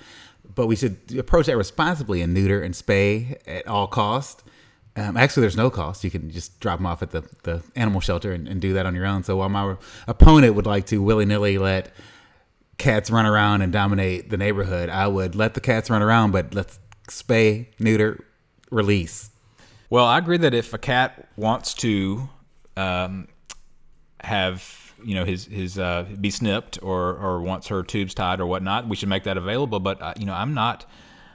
But 0.53 0.67
we 0.67 0.75
should 0.75 0.97
approach 1.17 1.45
that 1.45 1.57
responsibly 1.57 2.21
and 2.21 2.33
neuter 2.33 2.61
and 2.61 2.73
spay 2.73 3.37
at 3.47 3.67
all 3.67 3.87
cost. 3.87 4.43
Um, 4.95 5.15
actually, 5.15 5.41
there's 5.41 5.57
no 5.57 5.69
cost. 5.69 6.03
You 6.03 6.09
can 6.11 6.29
just 6.31 6.59
drop 6.59 6.79
them 6.79 6.85
off 6.85 7.03
at 7.03 7.11
the, 7.11 7.23
the 7.43 7.61
animal 7.75 8.01
shelter 8.01 8.31
and, 8.31 8.47
and 8.47 8.59
do 8.59 8.73
that 8.73 8.85
on 8.85 8.95
your 8.95 9.05
own. 9.05 9.23
So 9.23 9.37
while 9.37 9.49
my 9.49 9.75
opponent 10.07 10.55
would 10.55 10.65
like 10.65 10.87
to 10.87 11.01
willy 11.01 11.25
nilly 11.25 11.57
let 11.57 11.93
cats 12.77 13.11
run 13.11 13.25
around 13.25 13.61
and 13.61 13.71
dominate 13.71 14.29
the 14.29 14.37
neighborhood, 14.37 14.89
I 14.89 15.07
would 15.07 15.35
let 15.35 15.53
the 15.53 15.61
cats 15.61 15.89
run 15.89 16.01
around, 16.01 16.31
but 16.31 16.53
let's 16.53 16.79
spay, 17.09 17.67
neuter, 17.79 18.23
release. 18.71 19.29
Well, 19.89 20.05
I 20.05 20.17
agree 20.17 20.37
that 20.37 20.53
if 20.53 20.73
a 20.73 20.77
cat 20.77 21.29
wants 21.35 21.73
to 21.75 22.27
um, 22.75 23.27
have 24.21 24.86
you 25.03 25.15
know 25.15 25.25
his 25.25 25.45
his 25.45 25.77
uh, 25.77 26.05
be 26.19 26.29
snipped 26.29 26.79
or 26.81 27.15
or 27.15 27.41
wants 27.41 27.67
her 27.67 27.83
tubes 27.83 28.13
tied 28.13 28.39
or 28.39 28.45
whatnot, 28.45 28.87
we 28.87 28.95
should 28.95 29.09
make 29.09 29.23
that 29.23 29.37
available. 29.37 29.79
But 29.79 30.01
uh, 30.01 30.13
you 30.17 30.25
know, 30.25 30.33
I'm 30.33 30.53
not. 30.53 30.85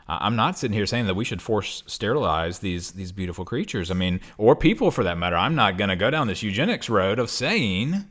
I'm 0.08 0.36
not 0.36 0.58
sitting 0.58 0.76
here 0.76 0.84
saying 0.84 1.06
that 1.06 1.14
we 1.14 1.24
should 1.24 1.40
force 1.40 1.84
sterilize 1.86 2.58
these 2.58 2.90
these 2.90 3.12
beautiful 3.12 3.44
creatures. 3.44 3.90
I 3.90 3.94
mean, 3.94 4.20
or 4.36 4.54
people 4.54 4.90
for 4.90 5.04
that 5.04 5.16
matter. 5.16 5.36
I'm 5.36 5.54
not 5.54 5.78
going 5.78 5.88
to 5.88 5.96
go 5.96 6.10
down 6.10 6.26
this 6.26 6.42
eugenics 6.42 6.90
road 6.90 7.18
of 7.18 7.30
saying 7.30 8.04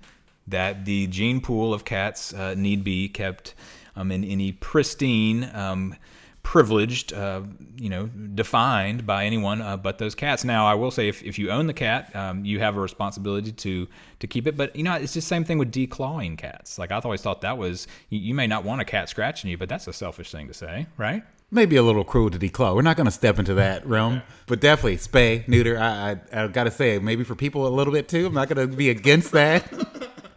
that 0.48 0.86
the 0.86 1.08
gene 1.08 1.42
pool 1.42 1.74
of 1.74 1.86
cats 1.86 2.34
uh, 2.34 2.56
need 2.56 2.84
be 2.84 3.10
kept 3.10 3.54
um, 3.96 4.12
in 4.12 4.24
any 4.24 4.52
pristine 4.52 5.50
um, 5.54 5.96
privileged, 6.44 7.14
uh, 7.14 7.42
you 7.76 7.90
know, 7.90 8.08
defined 8.08 9.06
by 9.06 9.26
anyone 9.26 9.62
uh, 9.62 9.78
but 9.78 9.98
those 9.98 10.16
cats. 10.16 10.44
Now, 10.44 10.66
I 10.66 10.74
will 10.74 10.92
say, 10.92 11.08
if, 11.08 11.24
if 11.24 11.38
you 11.38 11.52
own 11.52 11.68
the 11.68 11.74
cat, 11.74 12.16
um, 12.16 12.44
you 12.44 12.60
have 12.60 12.78
a 12.78 12.80
responsibility 12.80 13.52
to 13.52 13.88
to 14.20 14.28
keep 14.28 14.48
it. 14.48 14.58
But 14.58 14.76
you 14.76 14.84
know, 14.84 14.94
it's 14.94 15.14
the 15.14 15.22
same 15.22 15.44
thing 15.44 15.58
with 15.58 15.72
declawing 15.72 16.38
cats. 16.38 16.80
Like 16.80 16.92
I've 16.92 17.06
always 17.06 17.22
thought 17.22 17.42
that 17.42 17.58
was 17.58 17.88
you, 18.10 18.20
you 18.20 18.34
may 18.34 18.48
not 18.48 18.64
want 18.64 18.82
a 18.82 18.86
cat 18.86 19.10
scratching 19.10 19.50
you, 19.50 19.58
but 19.58 19.70
that's 19.70 19.88
a 19.88 19.94
selfish 19.94 20.32
thing 20.32 20.48
to 20.48 20.54
say, 20.54 20.88
right? 20.98 21.24
Maybe 21.54 21.76
a 21.76 21.84
little 21.84 22.06
cruel 22.06 22.30
to 22.30 22.40
declaw. 22.40 22.74
We're 22.74 22.82
not 22.82 22.96
going 22.96 23.06
to 23.06 23.12
step 23.12 23.38
into 23.38 23.56
that 23.56 23.86
realm, 23.86 24.22
but 24.48 24.62
definitely 24.62 24.98
spay, 24.98 25.46
neuter. 25.50 25.78
I, 25.78 26.12
I, 26.32 26.44
I 26.44 26.48
got 26.48 26.64
to 26.64 26.72
say, 26.72 26.98
maybe 26.98 27.26
for 27.26 27.36
people 27.36 27.68
a 27.68 27.70
little 27.70 27.92
bit 27.92 28.08
too. 28.08 28.26
I'm 28.26 28.34
not 28.34 28.48
going 28.48 28.70
to 28.70 28.74
be 28.74 28.90
against 28.90 29.34
that. 29.34 29.70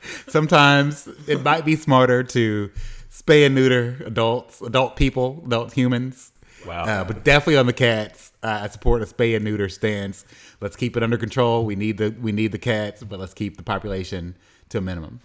Sometimes 0.26 1.08
it 1.28 1.42
might 1.44 1.64
be 1.64 1.76
smarter 1.76 2.24
to 2.24 2.70
spay 3.14 3.46
and 3.46 3.55
neuter 3.55 4.03
adults, 4.05 4.61
adult 4.61 4.96
people, 4.96 5.42
adult 5.46 5.72
humans. 5.72 6.33
Wow. 6.66 6.85
Uh, 6.85 7.05
but 7.05 7.24
definitely 7.24 7.59
on 7.59 7.66
the 7.66 7.72
cats, 7.72 8.33
uh, 8.42 8.61
I 8.62 8.68
support 8.68 9.03
a 9.03 9.07
spay 9.07 9.37
and 9.37 9.44
neuter 9.44 9.68
stance. 9.68 10.24
Let's 10.61 10.77
keep 10.77 10.96
it 10.96 11.03
under 11.03 11.18
control. 11.18 11.64
We 11.64 11.77
need 11.77 11.98
the 11.98 12.11
we 12.11 12.33
need 12.33 12.53
the 12.53 12.59
cats, 12.59 13.03
but 13.03 13.20
let's 13.20 13.35
keep 13.35 13.57
the 13.57 13.62
population 13.62 14.37
to 14.70 14.79
a 14.79 14.81
minimum. 14.81 15.20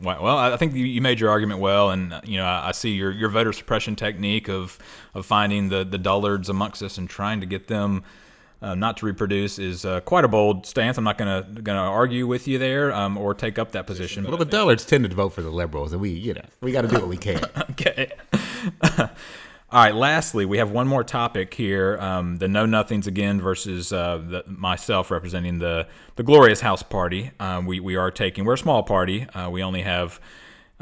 Well, 0.00 0.38
I 0.38 0.56
think 0.56 0.74
you 0.74 1.00
made 1.00 1.18
your 1.18 1.30
argument 1.30 1.58
well, 1.58 1.90
and 1.90 2.20
you 2.24 2.36
know 2.36 2.46
I 2.46 2.70
see 2.70 2.90
your, 2.90 3.10
your 3.10 3.28
voter 3.28 3.52
suppression 3.52 3.96
technique 3.96 4.48
of 4.48 4.78
of 5.14 5.26
finding 5.26 5.68
the, 5.68 5.84
the 5.84 5.98
dullards 5.98 6.48
amongst 6.48 6.82
us 6.82 6.96
and 6.96 7.10
trying 7.10 7.40
to 7.40 7.46
get 7.46 7.66
them 7.66 8.04
uh, 8.62 8.74
not 8.74 8.98
to 8.98 9.06
reproduce 9.06 9.58
is 9.58 9.84
uh, 9.84 10.00
quite 10.00 10.24
a 10.24 10.28
bold 10.28 10.66
stance. 10.66 10.98
I'm 10.98 11.04
not 11.04 11.16
going 11.16 11.44
to 11.44 11.62
going 11.62 11.76
to 11.76 11.82
argue 11.82 12.26
with 12.26 12.46
you 12.46 12.58
there 12.58 12.92
um, 12.92 13.16
or 13.16 13.34
take 13.34 13.58
up 13.58 13.72
that 13.72 13.86
position. 13.86 14.24
Well, 14.24 14.36
the 14.36 14.44
dullards 14.44 14.84
tend 14.84 15.08
to 15.08 15.14
vote 15.14 15.30
for 15.30 15.42
the 15.42 15.50
liberals, 15.50 15.92
and 15.92 16.00
we 16.00 16.10
you 16.10 16.34
know 16.34 16.44
we 16.60 16.72
got 16.72 16.82
to 16.82 16.88
do 16.88 16.96
what 16.96 17.08
we 17.08 17.16
can. 17.16 17.42
okay. 17.70 18.12
All 19.72 19.80
right. 19.84 19.94
Lastly, 19.94 20.44
we 20.44 20.58
have 20.58 20.72
one 20.72 20.86
more 20.86 21.04
topic 21.04 21.54
here: 21.54 21.96
um, 22.00 22.36
the 22.36 22.48
Know 22.48 22.66
Nothings 22.66 23.06
again 23.06 23.40
versus 23.40 23.92
uh, 23.92 24.18
the, 24.18 24.44
myself 24.46 25.10
representing 25.10 25.58
the 25.58 25.86
the 26.16 26.22
Glorious 26.22 26.60
House 26.60 26.82
Party. 26.82 27.30
Um, 27.40 27.64
we 27.64 27.80
we 27.80 27.96
are 27.96 28.10
taking. 28.10 28.44
We're 28.44 28.54
a 28.54 28.58
small 28.58 28.82
party. 28.82 29.26
Uh, 29.28 29.50
we 29.50 29.62
only 29.62 29.82
have. 29.82 30.20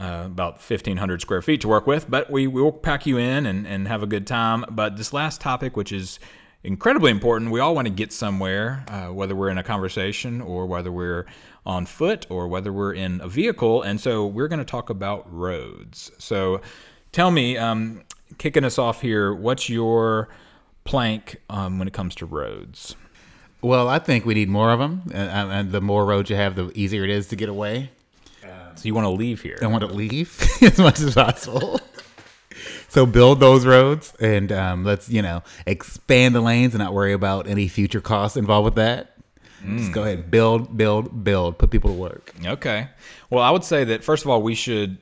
Uh, 0.00 0.26
about 0.26 0.60
1,500 0.62 1.20
square 1.20 1.42
feet 1.42 1.60
to 1.60 1.66
work 1.66 1.84
with, 1.84 2.08
but 2.08 2.30
we 2.30 2.46
will 2.46 2.70
pack 2.70 3.04
you 3.04 3.16
in 3.18 3.46
and, 3.46 3.66
and 3.66 3.88
have 3.88 4.00
a 4.00 4.06
good 4.06 4.28
time. 4.28 4.64
But 4.70 4.96
this 4.96 5.12
last 5.12 5.40
topic, 5.40 5.76
which 5.76 5.90
is 5.90 6.20
incredibly 6.62 7.10
important. 7.10 7.50
We 7.50 7.60
all 7.60 7.74
want 7.74 7.86
to 7.86 7.92
get 7.92 8.12
somewhere, 8.12 8.84
uh, 8.88 9.06
whether 9.06 9.34
we're 9.34 9.50
in 9.50 9.58
a 9.58 9.62
conversation 9.62 10.40
or 10.40 10.66
whether 10.66 10.90
we're 10.90 11.26
on 11.64 11.86
foot 11.86 12.26
or 12.30 12.48
whether 12.48 12.72
we're 12.72 12.94
in 12.94 13.20
a 13.20 13.28
vehicle. 13.28 13.82
And 13.82 14.00
so 14.00 14.26
we're 14.26 14.48
going 14.48 14.58
to 14.58 14.64
talk 14.64 14.90
about 14.90 15.32
roads. 15.32 16.10
So 16.18 16.60
tell 17.12 17.30
me, 17.30 17.56
um, 17.56 18.02
kicking 18.38 18.64
us 18.64 18.78
off 18.78 19.00
here, 19.00 19.34
what's 19.34 19.68
your 19.68 20.28
plank 20.84 21.40
um, 21.48 21.78
when 21.78 21.88
it 21.88 21.94
comes 21.94 22.14
to 22.16 22.26
roads? 22.26 22.96
Well, 23.60 23.88
I 23.88 23.98
think 23.98 24.24
we 24.24 24.34
need 24.34 24.48
more 24.48 24.70
of 24.70 24.78
them, 24.78 25.02
and, 25.12 25.50
and 25.50 25.72
the 25.72 25.80
more 25.80 26.06
roads 26.06 26.30
you 26.30 26.36
have, 26.36 26.54
the 26.54 26.70
easier 26.76 27.02
it 27.02 27.10
is 27.10 27.26
to 27.28 27.36
get 27.36 27.48
away. 27.48 27.90
So 28.78 28.86
you 28.86 28.94
want 28.94 29.06
to 29.06 29.10
leave 29.10 29.42
here? 29.42 29.58
I 29.60 29.66
want 29.66 29.80
to 29.80 29.88
leave 29.88 30.40
as 30.62 30.78
much 30.78 31.00
as 31.00 31.14
possible. 31.14 31.80
So 32.88 33.06
build 33.06 33.40
those 33.40 33.64
roads, 33.66 34.14
and 34.20 34.50
um, 34.52 34.84
let's 34.84 35.08
you 35.08 35.22
know 35.22 35.42
expand 35.66 36.34
the 36.34 36.40
lanes 36.40 36.74
and 36.74 36.82
not 36.82 36.92
worry 36.92 37.12
about 37.12 37.46
any 37.46 37.68
future 37.68 38.00
costs 38.00 38.36
involved 38.36 38.64
with 38.64 38.74
that. 38.76 39.14
Just 39.66 39.92
go 39.92 40.04
ahead, 40.04 40.30
build, 40.30 40.76
build, 40.76 41.24
build, 41.24 41.58
put 41.58 41.70
people 41.70 41.90
to 41.90 41.96
work. 41.96 42.32
Okay. 42.46 42.88
Well, 43.28 43.42
I 43.42 43.50
would 43.50 43.64
say 43.64 43.82
that 43.84 44.04
first 44.04 44.24
of 44.24 44.30
all, 44.30 44.40
we 44.40 44.54
should 44.54 44.98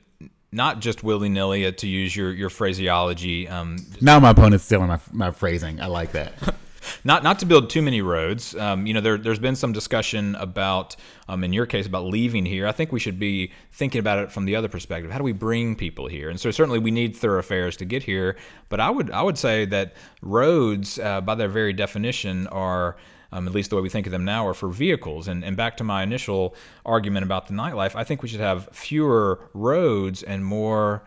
not 0.51 0.79
just 0.79 1.03
willy 1.03 1.29
nilly, 1.29 1.65
uh, 1.65 1.71
to 1.73 1.87
use 1.87 2.15
your 2.15 2.31
your 2.33 2.49
phraseology, 2.49 3.47
um, 3.47 3.77
Now 4.01 4.19
my 4.19 4.31
opponent's 4.31 4.65
stealing 4.65 4.87
my 4.87 4.99
my 5.11 5.31
phrasing. 5.31 5.79
I 5.81 5.87
like 5.87 6.13
that. 6.13 6.33
not 7.03 7.23
not 7.23 7.39
to 7.39 7.45
build 7.45 7.69
too 7.69 7.81
many 7.81 8.01
roads. 8.01 8.55
Um, 8.55 8.85
you 8.85 8.93
know, 8.93 9.01
there, 9.01 9.17
there's 9.17 9.39
been 9.39 9.55
some 9.55 9.71
discussion 9.71 10.35
about, 10.35 10.95
um, 11.27 11.43
in 11.43 11.53
your 11.53 11.65
case, 11.65 11.85
about 11.85 12.05
leaving 12.05 12.45
here. 12.45 12.67
I 12.67 12.71
think 12.71 12.91
we 12.91 12.99
should 12.99 13.19
be 13.19 13.51
thinking 13.71 13.99
about 13.99 14.19
it 14.19 14.31
from 14.31 14.45
the 14.45 14.55
other 14.55 14.67
perspective. 14.67 15.11
How 15.11 15.17
do 15.17 15.23
we 15.23 15.33
bring 15.33 15.75
people 15.75 16.07
here? 16.07 16.29
And 16.29 16.39
so 16.39 16.51
certainly 16.51 16.79
we 16.79 16.91
need 16.91 17.15
thoroughfares 17.15 17.77
to 17.77 17.85
get 17.85 18.03
here. 18.03 18.35
But 18.69 18.79
I 18.79 18.89
would 18.89 19.11
I 19.11 19.21
would 19.21 19.37
say 19.37 19.65
that 19.65 19.93
roads, 20.21 20.99
uh, 20.99 21.21
by 21.21 21.35
their 21.35 21.49
very 21.49 21.73
definition, 21.73 22.47
are 22.47 22.97
um, 23.31 23.47
at 23.47 23.53
least 23.53 23.69
the 23.69 23.75
way 23.75 23.81
we 23.81 23.89
think 23.89 24.05
of 24.05 24.11
them 24.11 24.25
now, 24.25 24.47
are 24.47 24.53
for 24.53 24.69
vehicles. 24.69 25.27
And, 25.27 25.43
and 25.43 25.57
back 25.57 25.77
to 25.77 25.83
my 25.83 26.03
initial 26.03 26.55
argument 26.85 27.25
about 27.25 27.47
the 27.47 27.53
nightlife, 27.53 27.95
I 27.95 28.03
think 28.03 28.23
we 28.23 28.29
should 28.29 28.39
have 28.39 28.69
fewer 28.71 29.49
roads 29.53 30.23
and 30.23 30.45
more 30.45 31.03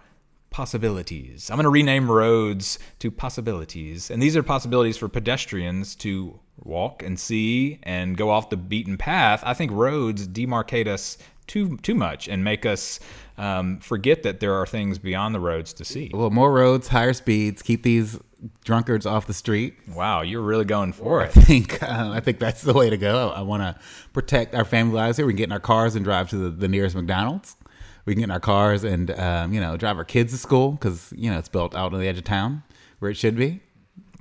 possibilities. 0.51 1.49
I'm 1.51 1.57
going 1.57 1.65
to 1.65 1.71
rename 1.71 2.11
roads 2.11 2.79
to 2.99 3.11
possibilities. 3.11 4.11
And 4.11 4.23
these 4.23 4.37
are 4.37 4.43
possibilities 4.43 4.97
for 4.97 5.09
pedestrians 5.09 5.95
to 5.97 6.39
walk 6.63 7.03
and 7.03 7.19
see 7.19 7.79
and 7.83 8.17
go 8.17 8.31
off 8.31 8.51
the 8.51 8.57
beaten 8.57 8.97
path. 8.97 9.43
I 9.45 9.55
think 9.55 9.71
roads 9.73 10.29
demarcate 10.29 10.87
us 10.87 11.17
too 11.47 11.77
too 11.79 11.95
much 11.95 12.29
and 12.29 12.45
make 12.45 12.65
us 12.65 13.01
um, 13.37 13.81
forget 13.81 14.23
that 14.23 14.39
there 14.41 14.55
are 14.55 14.67
things 14.67 14.99
beyond 14.99 15.35
the 15.35 15.41
roads 15.41 15.73
to 15.75 15.85
see. 15.85 16.11
well, 16.13 16.31
more 16.31 16.53
roads, 16.53 16.89
higher 16.89 17.13
speeds, 17.13 17.63
keep 17.63 17.83
these 17.83 18.19
drunkards 18.65 19.07
off 19.07 19.27
the 19.27 19.35
street. 19.35 19.75
Wow, 19.89 20.23
you're 20.23 20.43
really 20.43 20.65
going 20.65 20.93
for 20.93 21.23
it. 21.23 21.37
I 21.37 21.41
think 21.41 21.83
uh, 21.83 22.11
I 22.13 22.21
think 22.21 22.39
that's 22.39 22.63
the 22.63 22.73
way 22.73 22.91
to 22.91 22.97
go. 22.97 23.31
I 23.31 23.43
want 23.43 23.63
to 23.63 23.77
protect 24.13 24.55
our 24.55 24.65
family 24.65 24.95
lives 24.95 25.17
here. 25.17 25.27
We 25.27 25.33
can 25.33 25.39
get 25.39 25.45
in 25.45 25.53
our 25.53 25.61
cars 25.61 25.97
and 25.97 26.05
drive 26.05 26.31
to 26.31 26.37
the, 26.37 26.51
the 26.51 26.69
nearest 26.69 26.95
McDonald's. 26.95 27.57
We 28.05 28.15
can 28.15 28.21
get 28.21 28.25
in 28.25 28.31
our 28.31 28.41
cars 28.41 28.85
and 28.85 29.11
um, 29.13 29.53
you 29.53 29.61
know 29.61 29.77
drive 29.77 29.99
our 29.99 30.05
kids 30.05 30.33
to 30.33 30.39
school 30.39 30.73
because 30.73 31.13
you 31.17 31.31
know 31.31 31.39
it's 31.39 31.49
built 31.49 31.75
out 31.75 31.93
on 31.93 32.01
the 32.01 32.07
edge 32.07 32.19
of 32.19 32.25
town 32.25 32.63
where 32.99 33.11
it 33.11 33.17
should 33.17 33.37
be. 33.37 33.61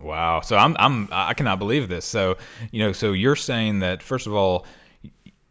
Wow. 0.02 0.42
So 0.42 0.58
I'm 0.58 0.76
I'm 0.80 1.08
I 1.12 1.34
cannot 1.34 1.60
believe 1.60 1.90
this. 1.90 2.06
So, 2.06 2.38
you 2.72 2.80
know, 2.80 2.92
so 2.92 3.12
you're 3.12 3.36
saying 3.36 3.80
that 3.80 4.02
first 4.02 4.28
of 4.28 4.34
all 4.34 4.66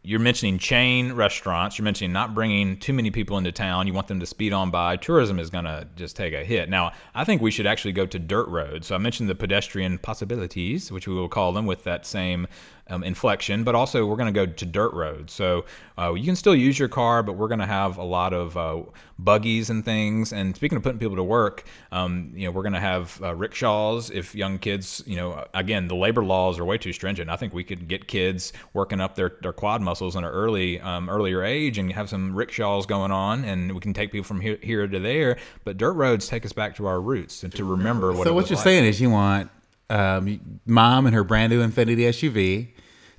you're 0.09 0.21
mentioning 0.21 0.59
chain 0.59 1.13
restaurants. 1.13 1.77
You're 1.77 1.85
mentioning 1.85 2.13
not 2.13 2.35
bringing 2.35 2.79
too 2.79 2.95
many 2.95 3.11
people 3.11 3.37
into 3.37 3.53
town. 3.53 3.87
You 3.87 3.93
want 3.93 4.07
them 4.07 4.21
to 4.21 4.27
speed 4.27 4.55
on 4.55 4.71
by. 4.71 4.97
Tourism 4.97 5.39
is 5.39 5.51
going 5.51 5.67
to 5.67 5.87
just 5.97 6.17
take 6.17 6.33
a 6.33 6.43
hit. 6.43 6.71
Now, 6.71 6.93
I 7.15 7.25
think 7.25 7.43
we 7.43 7.51
should 7.51 7.67
actually 7.67 7.93
go 7.93 8.07
to 8.07 8.19
dirt 8.19 8.49
roads. 8.49 8.87
So 8.87 8.95
I 8.95 8.99
mentioned 8.99 9.29
the 9.29 9.35
pedestrian 9.35 9.99
possibilities, 9.99 10.91
which 10.91 11.07
we 11.07 11.15
will 11.15 11.29
call 11.29 11.53
them 11.53 11.67
with 11.67 11.85
that 11.85 12.07
same 12.07 12.47
um, 12.89 13.05
inflection, 13.05 13.65
but 13.65 13.75
also 13.75 14.07
we're 14.07 14.17
going 14.17 14.33
to 14.33 14.47
go 14.47 14.47
to 14.47 14.67
dirt 14.67 14.93
roads. 14.93 15.33
So 15.33 15.65
uh, 15.99 16.15
you 16.15 16.25
can 16.25 16.37
still 16.37 16.55
use 16.55 16.79
your 16.79 16.89
car, 16.89 17.23
but 17.23 17.35
we're 17.35 17.49
going 17.49 17.61
to 17.61 17.67
have 17.67 17.99
a 17.99 18.05
lot 18.05 18.33
of 18.33 18.57
uh, 18.57 18.83
buggies 19.19 19.71
and 19.71 19.85
things. 19.85 20.33
And 20.33 20.55
speaking 20.57 20.77
of 20.77 20.83
putting 20.83 20.99
people 20.99 21.17
to 21.17 21.25
work, 21.25 21.65
um, 21.93 22.33
you 22.35 22.47
know, 22.47 22.51
we're 22.51 22.63
going 22.63 22.75
to 22.75 22.81
have 22.81 23.21
uh, 23.23 23.35
rickshaws. 23.35 24.11
If 24.11 24.35
young 24.35 24.59
kids, 24.59 25.03
you 25.07 25.17
know, 25.17 25.45
again, 25.55 25.89
the 25.89 25.97
labor 25.97 26.25
laws 26.25 26.59
are 26.59 26.65
way 26.65 26.79
too 26.79 26.93
stringent. 26.93 27.31
I 27.31 27.37
think 27.37 27.53
we 27.53 27.65
could 27.65 27.89
get 27.89 28.09
kids 28.09 28.53
working 28.73 29.01
up 29.01 29.15
their, 29.17 29.33
their 29.43 29.53
quad 29.53 29.83
muscles 29.83 30.17
in 30.17 30.25
an 30.25 30.31
early 30.31 30.81
um, 30.81 31.11
earlier 31.11 31.43
age 31.43 31.79
and 31.79 31.93
have 31.93 32.09
some 32.09 32.35
rickshaws 32.35 32.87
going 32.87 33.11
on, 33.11 33.45
and 33.45 33.73
we 33.73 33.81
can 33.81 33.93
take 33.93 34.13
people 34.13 34.27
from 34.27 34.41
here, 34.41 34.59
here 34.63 34.87
to 34.87 34.99
there. 34.99 35.37
But 35.65 35.77
dirt 35.77 35.93
roads 35.93 36.27
take 36.27 36.47
us 36.47 36.53
back 36.53 36.77
to 36.77 36.87
our 36.87 37.01
roots 37.01 37.43
and 37.43 37.55
to 37.55 37.65
remember 37.65 38.13
what. 38.13 38.27
so 38.27 38.33
what 38.33 38.49
you're 38.49 38.57
like. 38.57 38.65
saying 38.65 38.85
is 38.85 39.01
you 39.01 39.11
want 39.11 39.51
um, 39.91 40.61
mom 40.67 41.07
and 41.07 41.15
her 41.15 41.25
brand 41.25 41.53
new 41.53 41.67
Infiniti 41.67 42.01
SUV 42.09 42.69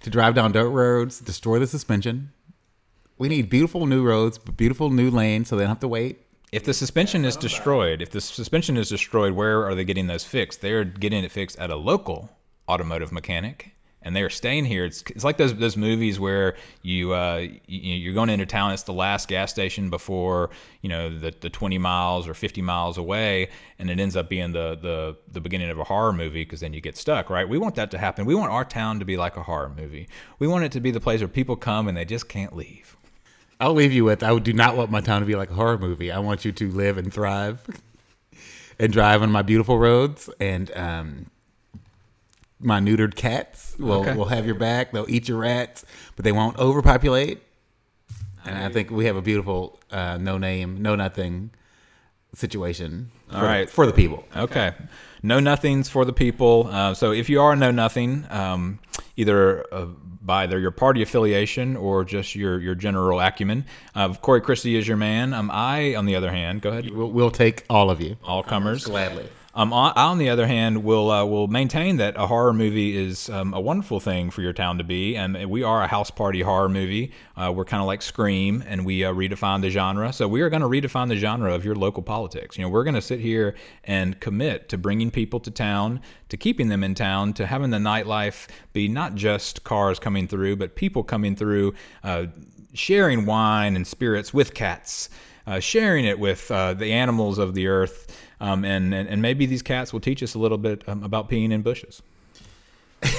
to 0.01 0.09
drive 0.09 0.35
down 0.35 0.51
dirt 0.51 0.69
roads, 0.69 1.19
destroy 1.19 1.59
the 1.59 1.67
suspension. 1.67 2.31
We 3.17 3.27
need 3.27 3.49
beautiful 3.49 3.85
new 3.85 4.03
roads, 4.03 4.37
beautiful 4.37 4.89
new 4.89 5.11
lanes, 5.11 5.49
so 5.49 5.55
they 5.55 5.63
don't 5.63 5.69
have 5.69 5.79
to 5.81 5.87
wait. 5.87 6.21
If 6.51 6.63
the 6.63 6.73
suspension 6.73 7.25
is 7.25 7.35
destroyed, 7.35 8.01
if 8.01 8.09
the 8.09 8.21
suspension 8.21 8.77
is 8.77 8.89
destroyed, 8.89 9.33
where 9.33 9.65
are 9.65 9.75
they 9.75 9.83
getting 9.83 10.07
those 10.07 10.23
fixed? 10.23 10.61
They're 10.61 10.83
getting 10.83 11.23
it 11.23 11.31
fixed 11.31 11.59
at 11.59 11.69
a 11.69 11.75
local 11.75 12.29
automotive 12.67 13.11
mechanic, 13.11 13.75
and 14.01 14.15
they 14.15 14.21
are 14.21 14.29
staying 14.29 14.65
here. 14.65 14.85
It's, 14.85 15.03
it's 15.07 15.23
like 15.23 15.37
those 15.37 15.55
those 15.55 15.75
movies 15.75 16.19
where 16.19 16.55
you, 16.81 17.13
uh, 17.13 17.47
you 17.67 17.93
you're 17.95 18.13
going 18.13 18.29
into 18.29 18.45
town. 18.45 18.71
It's 18.71 18.83
the 18.83 18.93
last 18.93 19.27
gas 19.27 19.51
station 19.51 19.89
before 19.89 20.49
you 20.81 20.89
know 20.89 21.09
the, 21.09 21.33
the 21.39 21.49
20 21.49 21.77
miles 21.77 22.27
or 22.27 22.33
50 22.33 22.61
miles 22.61 22.97
away, 22.97 23.49
and 23.77 23.89
it 23.89 23.99
ends 23.99 24.15
up 24.15 24.29
being 24.29 24.51
the 24.51 24.77
the, 24.81 25.17
the 25.31 25.41
beginning 25.41 25.69
of 25.69 25.79
a 25.79 25.83
horror 25.83 26.13
movie 26.13 26.43
because 26.43 26.61
then 26.61 26.73
you 26.73 26.81
get 26.81 26.97
stuck. 26.97 27.29
Right? 27.29 27.47
We 27.47 27.57
want 27.57 27.75
that 27.75 27.91
to 27.91 27.97
happen. 27.97 28.25
We 28.25 28.35
want 28.35 28.51
our 28.51 28.65
town 28.65 28.99
to 28.99 29.05
be 29.05 29.17
like 29.17 29.37
a 29.37 29.43
horror 29.43 29.71
movie. 29.75 30.07
We 30.39 30.47
want 30.47 30.63
it 30.63 30.71
to 30.73 30.79
be 30.79 30.91
the 30.91 31.01
place 31.01 31.19
where 31.19 31.27
people 31.27 31.55
come 31.55 31.87
and 31.87 31.97
they 31.97 32.05
just 32.05 32.29
can't 32.29 32.55
leave. 32.55 32.95
I'll 33.59 33.73
leave 33.73 33.91
you 33.91 34.05
with 34.05 34.23
I 34.23 34.37
do 34.39 34.53
not 34.53 34.77
want 34.77 34.89
my 34.89 35.01
town 35.01 35.19
to 35.19 35.25
be 35.25 35.35
like 35.35 35.51
a 35.51 35.55
horror 35.55 35.77
movie. 35.77 36.11
I 36.11 36.19
want 36.19 36.45
you 36.45 36.53
to 36.53 36.71
live 36.71 36.97
and 36.97 37.13
thrive 37.13 37.61
and 38.79 38.93
drive 38.93 39.21
on 39.21 39.31
my 39.31 39.41
beautiful 39.41 39.77
roads 39.77 40.29
and 40.39 40.71
um, 40.77 41.25
my 42.59 42.79
neutered 42.79 43.15
cats 43.15 43.75
will 43.79 44.01
Okay. 44.01 44.13
will 44.15 44.25
have 44.25 44.45
your 44.45 44.55
back. 44.55 44.91
They'll 44.91 45.09
eat 45.09 45.27
your 45.29 45.37
rats, 45.39 45.85
but 46.15 46.25
they 46.25 46.31
won't 46.31 46.57
overpopulate. 46.57 47.41
And 48.45 48.57
I 48.57 48.69
think 48.69 48.89
we 48.89 49.05
have 49.05 49.15
a 49.15 49.21
beautiful 49.21 49.79
uh, 49.91 50.17
no 50.17 50.37
name, 50.37 50.81
no 50.81 50.95
nothing 50.95 51.51
situation. 52.33 53.11
All 53.31 53.39
for, 53.41 53.45
right. 53.45 53.69
for 53.69 53.85
the 53.85 53.93
people. 53.93 54.23
Okay. 54.35 54.73
Know 55.21 55.39
nothings 55.39 55.89
for 55.89 56.05
the 56.05 56.13
people. 56.13 56.67
Uh, 56.71 56.93
so 56.93 57.11
if 57.11 57.29
you 57.29 57.41
are 57.41 57.53
a 57.53 57.55
know 57.55 57.71
nothing, 57.71 58.25
um, 58.29 58.79
either 59.17 59.65
uh, 59.73 59.85
by 60.21 60.43
either 60.43 60.59
your 60.59 60.71
party 60.71 61.01
affiliation 61.01 61.75
or 61.75 62.03
just 62.05 62.35
your, 62.35 62.59
your 62.59 62.75
general 62.75 63.19
acumen, 63.19 63.65
uh, 63.95 64.13
Corey 64.15 64.41
Christie 64.41 64.75
is 64.75 64.87
your 64.87 64.97
man. 64.97 65.33
Um, 65.33 65.49
I, 65.51 65.95
on 65.95 66.05
the 66.05 66.15
other 66.15 66.31
hand, 66.31 66.61
go 66.61 66.69
ahead. 66.69 66.89
We'll, 66.89 67.11
we'll 67.11 67.31
take 67.31 67.65
all 67.69 67.89
of 67.89 67.99
you 68.01 68.15
All 68.23 68.43
comers. 68.43 68.85
gladly. 68.85 69.27
Um, 69.55 69.73
on, 69.73 69.93
on 69.95 70.19
the 70.19 70.29
other 70.29 70.45
hand, 70.45 70.83
will 70.83 71.09
uh, 71.09 71.25
will 71.25 71.47
maintain 71.47 71.97
that 71.97 72.15
a 72.15 72.27
horror 72.27 72.53
movie 72.53 72.95
is 72.95 73.29
um, 73.29 73.51
a 73.55 73.59
wonderful 73.59 73.99
thing 73.99 74.29
for 74.29 74.43
your 74.43 74.53
town 74.53 74.77
to 74.77 74.83
be, 74.83 75.15
and 75.15 75.49
we 75.49 75.63
are 75.63 75.81
a 75.81 75.87
house 75.87 76.11
party 76.11 76.41
horror 76.41 76.69
movie. 76.69 77.11
Uh, 77.35 77.51
we're 77.51 77.65
kind 77.65 77.81
of 77.81 77.87
like 77.87 78.03
Scream, 78.03 78.63
and 78.67 78.85
we 78.85 79.03
uh, 79.03 79.11
redefine 79.11 79.61
the 79.61 79.71
genre. 79.71 80.13
So 80.13 80.27
we 80.27 80.41
are 80.41 80.51
going 80.51 80.61
to 80.61 80.67
redefine 80.67 81.07
the 81.07 81.15
genre 81.15 81.51
of 81.51 81.65
your 81.65 81.73
local 81.73 82.03
politics. 82.03 82.59
You 82.59 82.63
know, 82.63 82.69
we're 82.69 82.83
going 82.83 82.93
to 82.93 83.01
sit 83.01 83.21
here 83.21 83.55
and 83.83 84.19
commit 84.19 84.69
to 84.69 84.77
bringing 84.77 85.09
people 85.09 85.39
to 85.39 85.49
town, 85.49 86.01
to 86.29 86.37
keeping 86.37 86.69
them 86.69 86.83
in 86.83 86.93
town, 86.93 87.33
to 87.33 87.47
having 87.47 87.71
the 87.71 87.77
nightlife 87.79 88.47
be 88.71 88.87
not 88.87 89.15
just 89.15 89.63
cars 89.63 89.97
coming 89.97 90.27
through, 90.27 90.57
but 90.57 90.75
people 90.75 91.03
coming 91.03 91.35
through, 91.35 91.73
uh, 92.03 92.27
sharing 92.75 93.25
wine 93.25 93.75
and 93.75 93.87
spirits 93.87 94.31
with 94.31 94.53
cats 94.53 95.09
uh, 95.49 95.59
sharing 95.59 96.05
it 96.05 96.19
with 96.19 96.49
uh, 96.51 96.73
the 96.73 96.93
animals 96.93 97.37
of 97.39 97.53
the 97.55 97.67
earth. 97.67 98.25
Um, 98.39 98.63
and, 98.63 98.93
and, 98.93 99.09
and 99.09 99.21
maybe 99.21 99.45
these 99.45 99.61
cats 99.61 99.91
will 99.91 99.99
teach 99.99 100.23
us 100.23 100.33
a 100.33 100.39
little 100.39 100.57
bit 100.57 100.87
um, 100.87 101.03
about 101.03 101.29
peeing 101.29 101.51
in 101.51 101.61
bushes. 101.61 102.01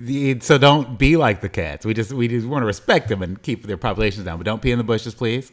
The, 0.00 0.38
so 0.38 0.58
don't 0.58 0.96
be 0.96 1.16
like 1.16 1.40
the 1.40 1.48
cats. 1.48 1.84
We 1.84 1.92
just 1.92 2.12
we 2.12 2.28
just 2.28 2.46
want 2.46 2.62
to 2.62 2.66
respect 2.66 3.08
them 3.08 3.20
and 3.20 3.42
keep 3.42 3.64
their 3.64 3.76
populations 3.76 4.24
down. 4.24 4.38
But 4.38 4.44
don't 4.44 4.62
pee 4.62 4.70
in 4.70 4.78
the 4.78 4.84
bushes, 4.84 5.12
please. 5.12 5.50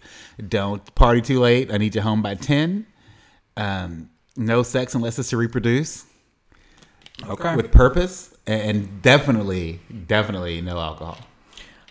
Don't 0.48 0.94
party 0.94 1.22
too 1.22 1.40
late. 1.40 1.74
I 1.74 1.78
need 1.80 1.96
you 1.96 2.02
home 2.02 2.22
by 2.22 2.36
ten. 2.36 2.86
Um, 3.58 4.12
no 4.38 4.62
sex 4.62 4.94
unless 4.94 5.18
it's 5.18 5.32
to 5.32 5.38
reproduce 5.38 6.06
Okay. 7.28 7.56
with 7.56 7.72
purpose, 7.72 8.36
and 8.46 9.02
definitely, 9.02 9.80
definitely 10.06 10.62
no 10.62 10.78
alcohol. 10.78 11.18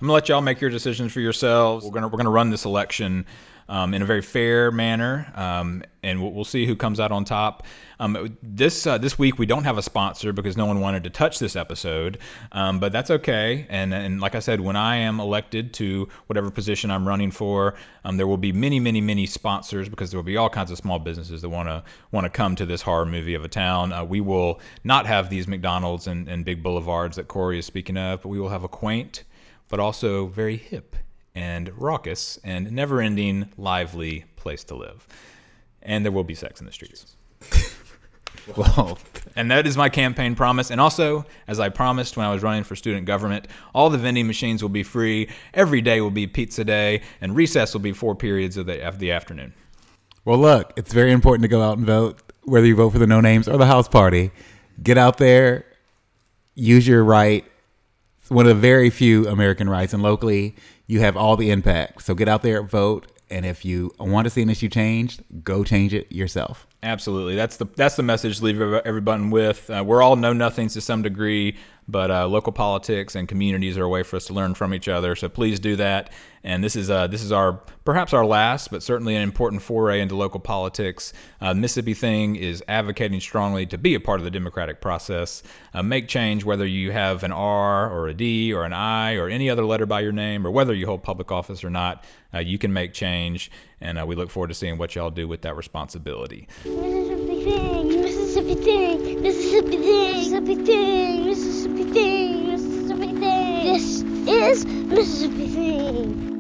I'm 0.05 0.09
gonna 0.09 0.17
let 0.17 0.29
y'all 0.29 0.43
make 0.43 0.61
your 0.61 0.69
decisions 0.69 1.15
for 1.15 1.21
yourselves. 1.21 1.83
We're 1.83 1.91
gonna 1.91 2.09
we're 2.09 2.19
gonna 2.19 2.29
run 2.29 2.51
this 2.51 2.67
election 2.67 3.25
um, 3.71 3.95
in 3.95 4.03
a 4.03 4.05
very 4.05 4.21
fair 4.21 4.71
manner, 4.71 5.33
um, 5.35 5.83
and 6.03 6.21
we'll, 6.21 6.31
we'll 6.31 6.45
see 6.45 6.67
who 6.67 6.77
comes 6.77 7.01
out 7.01 7.11
on 7.11 7.25
top. 7.25 7.63
Um, 7.99 8.37
this 8.43 8.87
uh, 8.87 8.99
this 8.99 9.19
week 9.19 9.39
we 9.39 9.47
don't 9.47 9.65
have 9.65 9.79
a 9.79 9.83
sponsor 9.83 10.35
because 10.35 10.59
no 10.59 10.67
one 10.67 10.81
wanted 10.81 11.05
to 11.05 11.09
touch 11.09 11.39
this 11.39 11.57
episode, 11.57 12.19
um, 12.53 12.81
but 12.81 12.93
that's 12.93 13.11
okay. 13.11 13.65
And 13.71 13.95
and 13.95 14.21
like 14.21 14.35
I 14.35 14.41
said, 14.41 14.61
when 14.61 14.77
I 14.77 14.97
am 14.97 15.21
elected 15.21 15.73
to 15.75 16.07
whatever 16.27 16.51
position 16.51 16.91
I'm 16.91 17.09
running 17.09 17.31
for, 17.31 17.73
um, 18.05 18.19
there 18.19 18.27
will 18.27 18.37
be 18.37 18.53
many 18.53 18.81
many 18.81 19.01
many 19.01 19.25
sponsors 19.25 19.89
because 19.89 20.11
there 20.11 20.19
will 20.19 20.23
be 20.23 20.37
all 20.37 20.51
kinds 20.51 20.71
of 20.71 20.77
small 20.77 20.99
businesses 20.99 21.41
that 21.41 21.49
want 21.49 21.71
to 21.71 21.83
want 22.13 22.27
to 22.27 22.31
come 22.31 22.57
to 22.57 22.67
this 22.67 22.83
horror 22.83 23.07
movie 23.07 23.33
of 23.33 23.43
a 23.43 23.49
town. 23.49 23.91
Uh, 23.91 24.05
we 24.05 24.21
will 24.21 24.61
not 24.85 25.07
have 25.07 25.31
these 25.31 25.49
McDonald's 25.49 26.07
and, 26.07 26.29
and 26.29 26.45
big 26.45 26.63
boulevards 26.63 27.17
that 27.17 27.27
Corey 27.27 27.59
is 27.59 27.65
speaking 27.65 27.97
of, 27.97 28.21
but 28.21 28.29
we 28.29 28.39
will 28.39 28.51
have 28.51 28.65
a 28.65 28.69
quaint 28.69 29.25
but 29.69 29.81
also 29.81 30.27
very 30.27 30.57
hip 30.57 30.97
and 31.35 31.71
raucous 31.77 32.39
and 32.45 32.71
never 32.73 33.01
ending 33.01 33.49
lively 33.57 34.25
place 34.37 34.65
to 34.65 34.75
live. 34.75 35.07
and 35.83 36.05
there 36.05 36.13
will 36.13 36.25
be 36.25 36.35
sex 36.35 36.61
in 36.61 36.67
the 36.67 36.73
streets. 36.73 37.17
Well, 38.57 38.99
And 39.37 39.51
that 39.51 39.67
is 39.67 39.75
my 39.77 39.89
campaign 39.89 40.35
promise. 40.35 40.71
And 40.71 40.79
also, 40.79 41.25
as 41.49 41.59
I 41.59 41.71
promised 41.71 42.17
when 42.17 42.27
I 42.27 42.33
was 42.33 42.43
running 42.43 42.63
for 42.63 42.77
student 42.77 43.07
government, 43.07 43.49
all 43.75 43.89
the 43.89 43.97
vending 43.97 44.27
machines 44.27 44.61
will 44.61 44.69
be 44.69 44.83
free. 44.83 45.31
Every 45.55 45.81
day 45.81 46.03
will 46.03 46.11
be 46.11 46.27
pizza 46.27 46.63
day, 46.63 47.01
and 47.23 47.35
recess 47.35 47.73
will 47.73 47.81
be 47.81 47.93
four 47.93 48.15
periods 48.15 48.59
of 48.59 48.67
the, 48.67 48.87
of 48.87 48.99
the 48.99 49.13
afternoon. 49.13 49.55
well, 50.27 50.37
look, 50.39 50.75
it's 50.77 50.93
very 50.93 51.11
important 51.11 51.43
to 51.43 51.49
go 51.49 51.63
out 51.63 51.79
and 51.79 51.87
vote, 51.87 52.21
whether 52.43 52.67
you 52.67 52.77
vote 52.77 52.91
for 52.91 52.99
the 52.99 53.07
no 53.07 53.21
names 53.23 53.49
or 53.49 53.57
the 53.57 53.67
house 53.67 53.89
party. 53.89 54.31
Get 54.83 54.99
out 54.99 55.17
there, 55.17 55.65
use 56.55 56.87
your 56.87 57.03
right. 57.03 57.45
One 58.29 58.47
of 58.47 58.55
the 58.57 58.61
very 58.61 58.91
few 58.91 59.29
American 59.29 59.69
rights, 59.69 59.93
and 59.93 60.03
locally, 60.03 60.57
you 60.87 61.01
have 61.01 61.17
all 61.17 61.37
the 61.37 61.51
impact. 61.51 62.03
So 62.03 62.15
get 62.15 62.29
out 62.29 62.43
there, 62.43 62.63
vote, 62.63 63.07
and 63.31 63.45
if 63.45 63.65
you 63.65 63.93
want 63.99 64.25
to 64.27 64.31
see 64.31 64.43
an 64.43 64.51
issue 64.51 64.69
changed, 64.69 65.23
go 65.43 65.65
change 65.65 65.93
it 65.95 66.11
yourself. 66.11 66.67
Absolutely, 66.83 67.35
that's 67.37 67.57
the 67.57 67.67
that's 67.77 67.97
the 67.97 68.03
message 68.03 68.41
leave 68.43 68.61
every- 68.61 68.81
everyone 68.85 69.31
with. 69.31 69.69
Uh, 69.71 69.83
we're 69.87 70.03
all 70.03 70.17
know 70.17 70.33
nothings 70.33 70.75
to 70.75 70.81
some 70.81 71.03
degree, 71.03 71.57
but 71.89 72.11
uh, 72.11 72.27
local 72.27 72.53
politics 72.53 73.15
and 73.15 73.29
communities 73.29 73.77
are 73.77 73.85
a 73.85 73.89
way 73.89 74.03
for 74.03 74.17
us 74.17 74.27
to 74.27 74.33
learn 74.33 74.55
from 74.55 74.73
each 74.73 74.89
other. 74.89 75.15
So 75.17 75.29
please 75.29 75.61
do 75.61 75.77
that. 75.77 76.13
And 76.47 76.63
this 76.63 76.77
is 76.77 76.91
uh, 76.91 77.07
this 77.07 77.23
is 77.23 77.33
our 77.33 77.55
perhaps 77.87 78.13
our 78.13 78.27
last, 78.27 78.71
but 78.71 78.83
certainly 78.83 79.17
an 79.17 79.23
important 79.23 79.63
foray 79.63 80.03
into 80.03 80.15
local 80.15 80.41
politics. 80.41 81.15
Uh, 81.41 81.55
Mississippi 81.55 81.95
Thing 81.95 82.37
is 82.37 82.63
advocating 82.69 83.19
strongly 83.21 83.65
to 83.67 83.79
be 83.79 83.95
a 83.95 84.01
part 84.01 84.21
of 84.21 84.25
the 84.25 84.31
democratic 84.31 84.83
process. 84.83 85.43
Uh, 85.73 85.83
make 85.83 86.07
change, 86.07 86.45
whether 86.45 86.67
you 86.67 86.93
have 86.93 87.23
an 87.23 87.33
R 87.33 87.91
or 87.91 88.09
a 88.09 88.15
D 88.15 88.53
or 88.53 88.65
an 88.65 88.75
I 88.75 89.15
or 89.15 89.29
any 89.29 89.49
other 89.49 89.65
letter 89.65 89.87
by 89.87 90.01
your 90.01 90.13
name, 90.13 90.47
or 90.47 90.51
whether 90.51 90.75
you 90.75 90.85
hold 90.85 91.03
public 91.03 91.33
office 91.33 91.65
or 91.65 91.71
not. 91.71 92.05
Uh, 92.35 92.41
you 92.41 92.59
can 92.59 92.73
make 92.73 92.93
change, 92.93 93.51
and 93.81 93.99
uh, 93.99 94.05
we 94.05 94.15
look 94.15 94.29
forward 94.29 94.49
to 94.49 94.55
seeing 94.55 94.77
what 94.77 94.95
y'all 94.95 95.09
do 95.09 95.27
with 95.27 95.41
that 95.43 95.57
responsibility. 95.57 96.49
Mississippi 96.65 97.45
thing, 97.45 97.89
Mississippi 98.03 98.55
thing, 98.57 99.23
Mississippi 99.23 99.77
thing, 99.79 99.85
Mississippi 99.85 100.55
thing, 100.57 101.25
Mississippi. 101.27 101.64
This 103.75 104.05
is 104.29 104.67
Mississippi 104.67 105.49
thing. 105.49 106.34